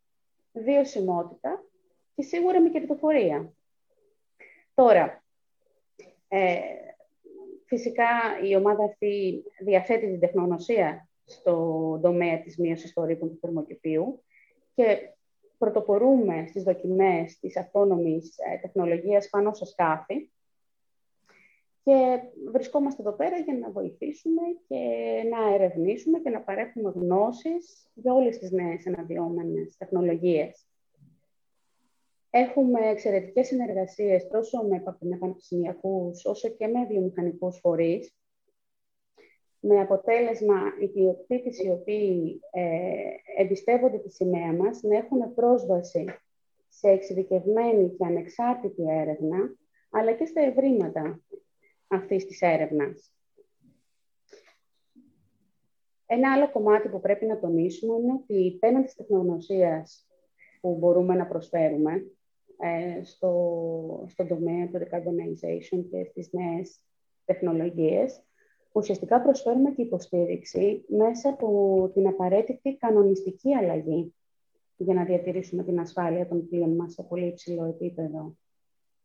βιωσιμότητα 0.52 1.64
και 2.14 2.22
σίγουρα 2.22 2.60
με 2.60 2.68
κερδοφορία. 2.68 3.52
Τώρα, 4.74 5.24
ε, 6.28 6.58
φυσικά 7.64 8.08
η 8.44 8.56
ομάδα 8.56 8.84
αυτή 8.84 9.42
διαθέτει 9.60 10.06
την 10.06 10.20
τεχνογνωσία 10.20 11.08
στο 11.24 11.98
τομέα 12.02 12.40
της 12.42 12.58
μείωσης 12.58 12.92
των 12.92 13.04
ρήπων 13.04 13.28
του 13.28 13.38
θερμοκηπίου 13.40 14.22
και 14.74 14.98
πρωτοπορούμε 15.58 16.44
στις 16.48 16.62
δοκιμές 16.62 17.38
της 17.38 17.56
αυτόνομης 17.56 18.34
ε, 18.38 18.58
τεχνολογίας 18.60 19.28
πάνω 19.28 19.54
σε 19.54 19.64
σκάφη 19.64 20.30
και 21.84 22.20
βρισκόμαστε 22.52 23.02
εδώ 23.02 23.12
πέρα 23.12 23.38
για 23.38 23.54
να 23.54 23.70
βοηθήσουμε 23.70 24.42
και 24.68 24.78
να 25.30 25.54
ερευνήσουμε 25.54 26.18
και 26.18 26.30
να 26.30 26.40
παρέχουμε 26.40 26.92
γνώσεις 26.94 27.90
για 27.94 28.14
όλες 28.14 28.38
τις 28.38 28.50
νέες 28.50 28.86
αναδυόμενες 28.86 29.76
τεχνολογίες. 29.76 30.66
Έχουμε 32.30 32.88
εξαιρετικές 32.88 33.46
συνεργασίες 33.46 34.28
τόσο 34.28 34.62
με 34.62 34.82
πανεπιστημιακούς 35.18 36.24
όσο 36.24 36.48
και 36.48 36.66
με 36.66 36.86
βιομηχανικούς 36.86 37.58
φορείς, 37.58 38.14
με 39.60 39.80
αποτέλεσμα 39.80 40.60
οι 40.80 40.84
ιδιοκτήτες 40.84 41.58
οι 41.58 41.70
οποίοι 41.70 42.40
ε, 42.50 43.42
εμπιστεύονται 43.42 43.98
τη 43.98 44.10
σημαία 44.10 44.52
μας 44.52 44.82
να 44.82 44.96
έχουν 44.96 45.34
πρόσβαση 45.34 46.04
σε 46.68 46.88
εξειδικευμένη 46.88 47.88
και 47.88 48.04
ανεξάρτητη 48.04 48.82
έρευνα, 48.88 49.56
αλλά 49.90 50.12
και 50.12 50.24
στα 50.24 50.40
ευρήματα 50.40 51.20
αυτής 51.90 52.26
της 52.26 52.40
έρευνας. 52.40 53.12
Ένα 56.07 56.33
άλλο 56.33 56.50
κομμάτι 56.50 56.88
που 56.88 57.00
πρέπει 57.00 57.26
να 57.26 57.38
τονίσουμε 57.38 57.94
είναι 57.94 58.12
ότι 58.12 58.57
πέραν 58.61 58.85
της 58.85 58.94
τεχνογνωσίας 58.94 60.07
που 60.61 60.76
μπορούμε 60.79 61.14
να 61.14 61.26
προσφέρουμε 61.26 61.92
ε, 62.59 63.05
στο, 63.05 64.05
στον 64.09 64.29
τομέα 64.29 64.68
του 64.68 64.79
decarbonization 64.79 65.85
και 65.90 66.05
στις 66.05 66.33
νέες 66.33 66.81
τεχνολογίες, 67.24 68.22
ουσιαστικά 68.72 69.20
προσφέρουμε 69.20 69.70
και 69.70 69.83
υποστήριξη 69.83 70.85
μέσα 70.88 71.29
από 71.29 71.90
την 71.94 72.07
απαραίτητη 72.07 72.76
κανονιστική 72.76 73.55
αλλαγή 73.55 74.14
για 74.76 74.94
να 74.94 75.05
διατηρήσουμε 75.05 75.64
την 75.64 75.81
ασφάλεια 75.81 76.29
των 76.29 76.48
πλοίων 76.48 76.74
μας 76.74 76.92
σε 76.92 77.03
πολύ 77.03 77.26
υψηλό 77.26 77.64
επίπεδο. 77.64 78.37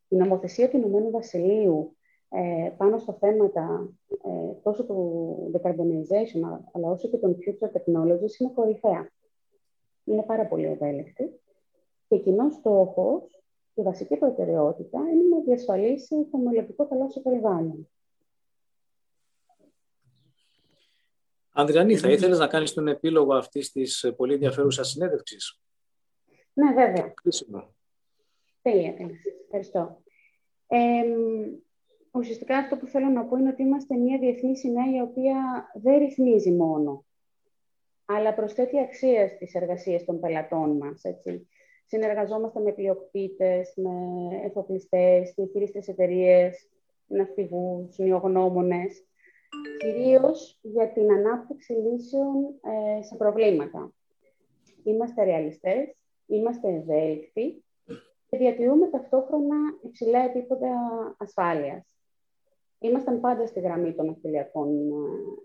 Η 0.07 0.15
νομοθεσία 0.15 0.69
του 0.69 0.77
Ηνωμένου 0.77 1.11
Βασιλείου 1.11 1.94
ε, 2.29 2.71
πάνω 2.77 2.97
στα 2.97 3.13
θέματα 3.13 3.89
ε, 4.09 4.53
τόσο 4.63 4.85
του 4.85 5.51
decarbonization 5.53 6.59
αλλά 6.71 6.89
όσο 6.89 7.09
και 7.09 7.17
των 7.17 7.35
future 7.35 7.67
technologies 7.67 8.39
είναι 8.39 8.51
κορυφαία. 8.53 9.11
Είναι 10.03 10.23
πάρα 10.23 10.45
πολύ 10.45 10.65
ευέλικτη 10.65 11.39
και 12.07 12.17
κοινός 12.17 12.53
στόχος 12.53 13.43
και 13.73 13.81
βασική 13.81 14.17
προτεραιότητα 14.17 14.99
είναι 14.99 15.35
να 15.35 15.41
διασφαλίσει 15.43 16.27
το 16.31 16.37
μελλοντικό 16.37 16.85
θαλάσσιο 16.85 17.21
περιβάλλον. 17.21 17.89
Ανδριανή, 21.57 21.97
θα 21.97 22.09
ήθελες 22.11 22.39
να 22.39 22.47
κάνεις 22.47 22.73
τον 22.73 22.87
επίλογο 22.87 23.33
αυτής 23.33 23.71
της 23.71 24.13
πολύ 24.17 24.33
ενδιαφέρουσας 24.33 24.89
συνέντευξης; 24.89 25.61
Ναι, 26.53 26.73
βέβαια. 26.73 27.13
Κρίσιμο. 27.21 27.75
Τέλεια, 28.61 28.93
τέλεια. 28.95 29.15
Ευχαριστώ. 29.43 30.03
Ε, 30.67 31.03
ουσιαστικά 32.15 32.57
αυτό 32.57 32.77
που 32.77 32.87
θέλω 32.87 33.09
να 33.09 33.25
πω 33.25 33.37
είναι 33.37 33.49
ότι 33.49 33.61
είμαστε 33.61 33.95
μια 33.95 34.19
διεθνή 34.19 34.57
σημαία 34.57 34.95
η 34.95 35.01
οποία 35.01 35.69
δεν 35.73 35.97
ρυθμίζει 35.97 36.51
μόνο, 36.51 37.05
αλλά 38.05 38.33
προσθέτει 38.33 38.79
αξία 38.79 39.27
στις 39.27 39.53
εργασίες 39.53 40.05
των 40.05 40.19
πελατών 40.19 40.77
μας. 40.77 41.03
Έτσι. 41.03 41.47
Συνεργαζόμαστε 41.85 42.59
με 42.59 42.71
πλειοκτήτες, 42.71 43.73
με 43.75 43.91
εφοπλιστές, 44.43 45.33
διαχείριστες 45.35 45.87
εταιρείες, 45.87 46.69
ναυπηγούς, 47.07 47.97
νιογνώμονες, 47.97 49.05
κυρίως 49.79 50.59
για 50.61 50.91
την 50.91 51.11
ανάπτυξη 51.11 51.73
λύσεων 51.73 52.59
ε, 52.97 53.03
σε 53.03 53.15
προβλήματα. 53.15 53.93
Είμαστε 54.83 55.23
ρεαλιστές, 55.23 55.95
είμαστε 56.25 56.73
ευέλικτοι 56.73 57.63
και 58.29 58.37
διατηρούμε 58.37 58.87
ταυτόχρονα 58.87 59.57
υψηλά 59.83 60.19
επίπεδα 60.19 60.69
ασφάλειας. 61.17 61.94
Ήμασταν 62.79 63.19
πάντα 63.19 63.45
στη 63.47 63.59
γραμμή 63.59 63.93
των 63.93 64.09
αυτιλιακών 64.09 64.69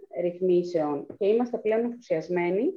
ε, 0.08 0.20
ρυθμίσεων 0.20 1.06
και 1.18 1.26
είμαστε 1.26 1.58
πλέον 1.58 1.84
ενθουσιασμένοι 1.84 2.72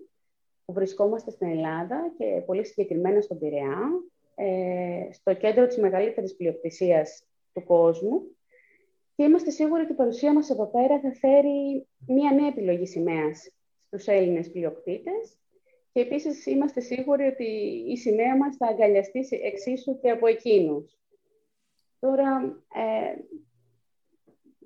που 0.65 0.73
βρισκόμαστε 0.73 1.31
στην 1.31 1.47
Ελλάδα 1.49 2.13
και 2.17 2.43
πολύ 2.45 2.65
συγκεκριμένα 2.65 3.21
στον 3.21 3.39
Πειραιά, 3.39 3.89
ε, 4.35 5.07
στο 5.11 5.33
κέντρο 5.33 5.67
της 5.67 5.77
μεγαλύτερης 5.77 6.35
πλειοκτησίας 6.35 7.23
του 7.53 7.63
κόσμου 7.63 8.21
και 9.15 9.23
είμαστε 9.23 9.49
σίγουροι 9.49 9.81
ότι 9.81 9.91
η 9.91 9.95
παρουσία 9.95 10.33
μας 10.33 10.49
εδώ 10.49 10.65
πέρα 10.65 10.99
θα 10.99 11.13
φέρει 11.13 11.87
μια 12.07 12.31
νέα 12.31 12.47
επιλογή 12.47 12.85
σημαίας 12.85 13.51
στους 13.87 14.07
Έλληνες 14.07 14.51
πλειοκτήτες 14.51 15.37
και 15.93 15.99
επίσης 15.99 16.45
είμαστε 16.45 16.79
σίγουροι 16.79 17.23
ότι 17.23 17.45
η 17.87 17.97
σημαία 17.97 18.37
μας 18.37 18.55
θα 18.55 18.67
αγκαλιαστεί 18.67 19.27
εξίσου 19.43 19.99
και 19.99 20.09
από 20.09 20.27
εκείνους. 20.27 20.97
Τώρα, 21.99 22.63
ε, 22.75 23.21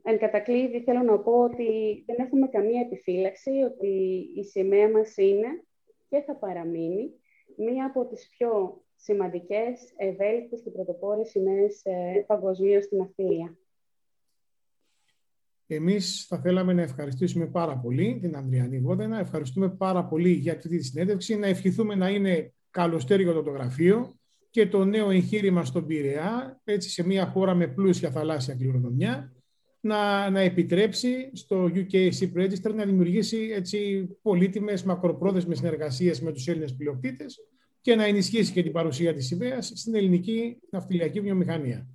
Εν 0.10 0.18
κατακλείδη 0.18 0.82
θέλω 0.84 1.02
να 1.02 1.20
πω 1.20 1.32
ότι 1.32 2.04
δεν 2.06 2.16
έχουμε 2.20 2.48
καμία 2.48 2.82
επιφύλαξη 2.82 3.50
ότι 3.50 3.88
η 4.36 4.44
σημαία 4.44 4.90
μας 4.90 5.18
είναι 5.18 5.48
και 6.10 6.24
θα 6.26 6.36
παραμείνει 6.36 7.12
μία 7.58 7.86
από 7.86 8.06
τις 8.06 8.30
πιο 8.30 8.82
σημαντικές, 8.96 9.94
ευέλικτες 9.96 10.62
και 10.62 10.70
πρωτοπόρες 10.70 11.30
σημαίες 11.30 11.82
ε, 11.84 12.24
παγκοσμίως 12.28 12.84
στην 12.84 13.02
αυτιλία. 13.02 13.58
Εμείς 15.68 16.26
θα 16.28 16.40
θέλαμε 16.40 16.74
να 16.74 16.82
ευχαριστήσουμε 16.82 17.46
πάρα 17.46 17.78
πολύ 17.78 18.18
την 18.22 18.36
Ανδριανή 18.36 18.80
Βόδενα. 18.80 19.20
Ευχαριστούμε 19.20 19.70
πάρα 19.70 20.06
πολύ 20.06 20.30
για 20.30 20.54
αυτή 20.54 20.70
τη 20.70 20.84
συνέντευξη. 20.84 21.36
Να 21.36 21.48
ευχηθούμε 21.48 21.96
να 21.96 22.10
είναι 22.10 22.54
καλοστέργιο 22.70 23.44
το 23.44 23.52
γραφείο 23.52 24.20
και 24.50 24.68
το 24.68 24.86
νέο 24.86 25.10
εγχείρημα 25.10 25.66
στον 25.66 25.86
Πειραιά, 25.86 26.62
έτσι 26.64 26.90
σε 26.90 27.06
μια 27.06 27.26
χώρα 27.26 27.56
με 27.56 27.68
πλούσια 27.68 28.12
θαλάσσια 28.12 28.56
κληρονομιά 28.56 29.32
να, 29.88 30.30
να 30.30 30.40
επιτρέψει 30.40 31.30
στο 31.34 31.72
UK 31.74 31.94
Ship 31.94 32.44
Register 32.44 32.74
να 32.74 32.86
δημιουργήσει 32.86 33.52
έτσι, 33.54 34.08
πολύτιμες 34.22 34.84
μακροπρόθεσμες 34.84 35.58
συνεργασίες 35.58 36.22
με 36.22 36.32
τους 36.32 36.48
Έλληνες 36.48 36.76
πλειοκτήτες 36.76 37.40
και 37.82 37.96
να 37.96 38.06
ενισχύσει 38.06 38.52
και 38.52 38.64
την 38.64 38.72
παρουσία 38.72 39.14
της 39.14 39.32
ιδέας 39.32 39.72
στην 39.76 39.96
ελληνική 39.96 40.58
ναυτιλιακή 40.70 41.20
βιομηχανία. 41.22 41.88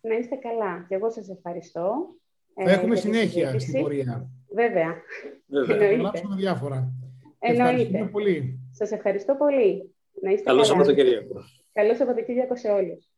Να 0.00 0.14
είστε 0.14 0.36
καλά. 0.36 0.84
Και 0.88 0.94
εγώ 0.94 1.10
σας 1.10 1.28
ευχαριστώ. 1.28 2.16
Θα 2.54 2.70
ε, 2.70 2.74
έχουμε 2.74 2.96
συνέχεια 2.96 3.58
στην 3.58 3.80
πορεία. 3.80 4.30
Βέβαια. 4.54 5.02
Βέβαια. 5.46 5.88
Θα 5.88 5.96
γράψουμε 5.96 6.36
διάφορα. 6.36 6.92
Εννοείται. 7.38 8.08
πολύ. 8.12 8.60
Σας 8.70 8.90
ευχαριστώ 8.90 9.34
πολύ. 9.34 9.94
Να 10.22 10.30
είστε 10.30 10.44
Καλό 10.44 10.64
Σαββατοκύριακο. 10.64 11.34
Καλό 11.72 11.94
Σαββατοκύριακο 11.94 12.56
σε 12.56 12.68
όλους. 12.68 13.11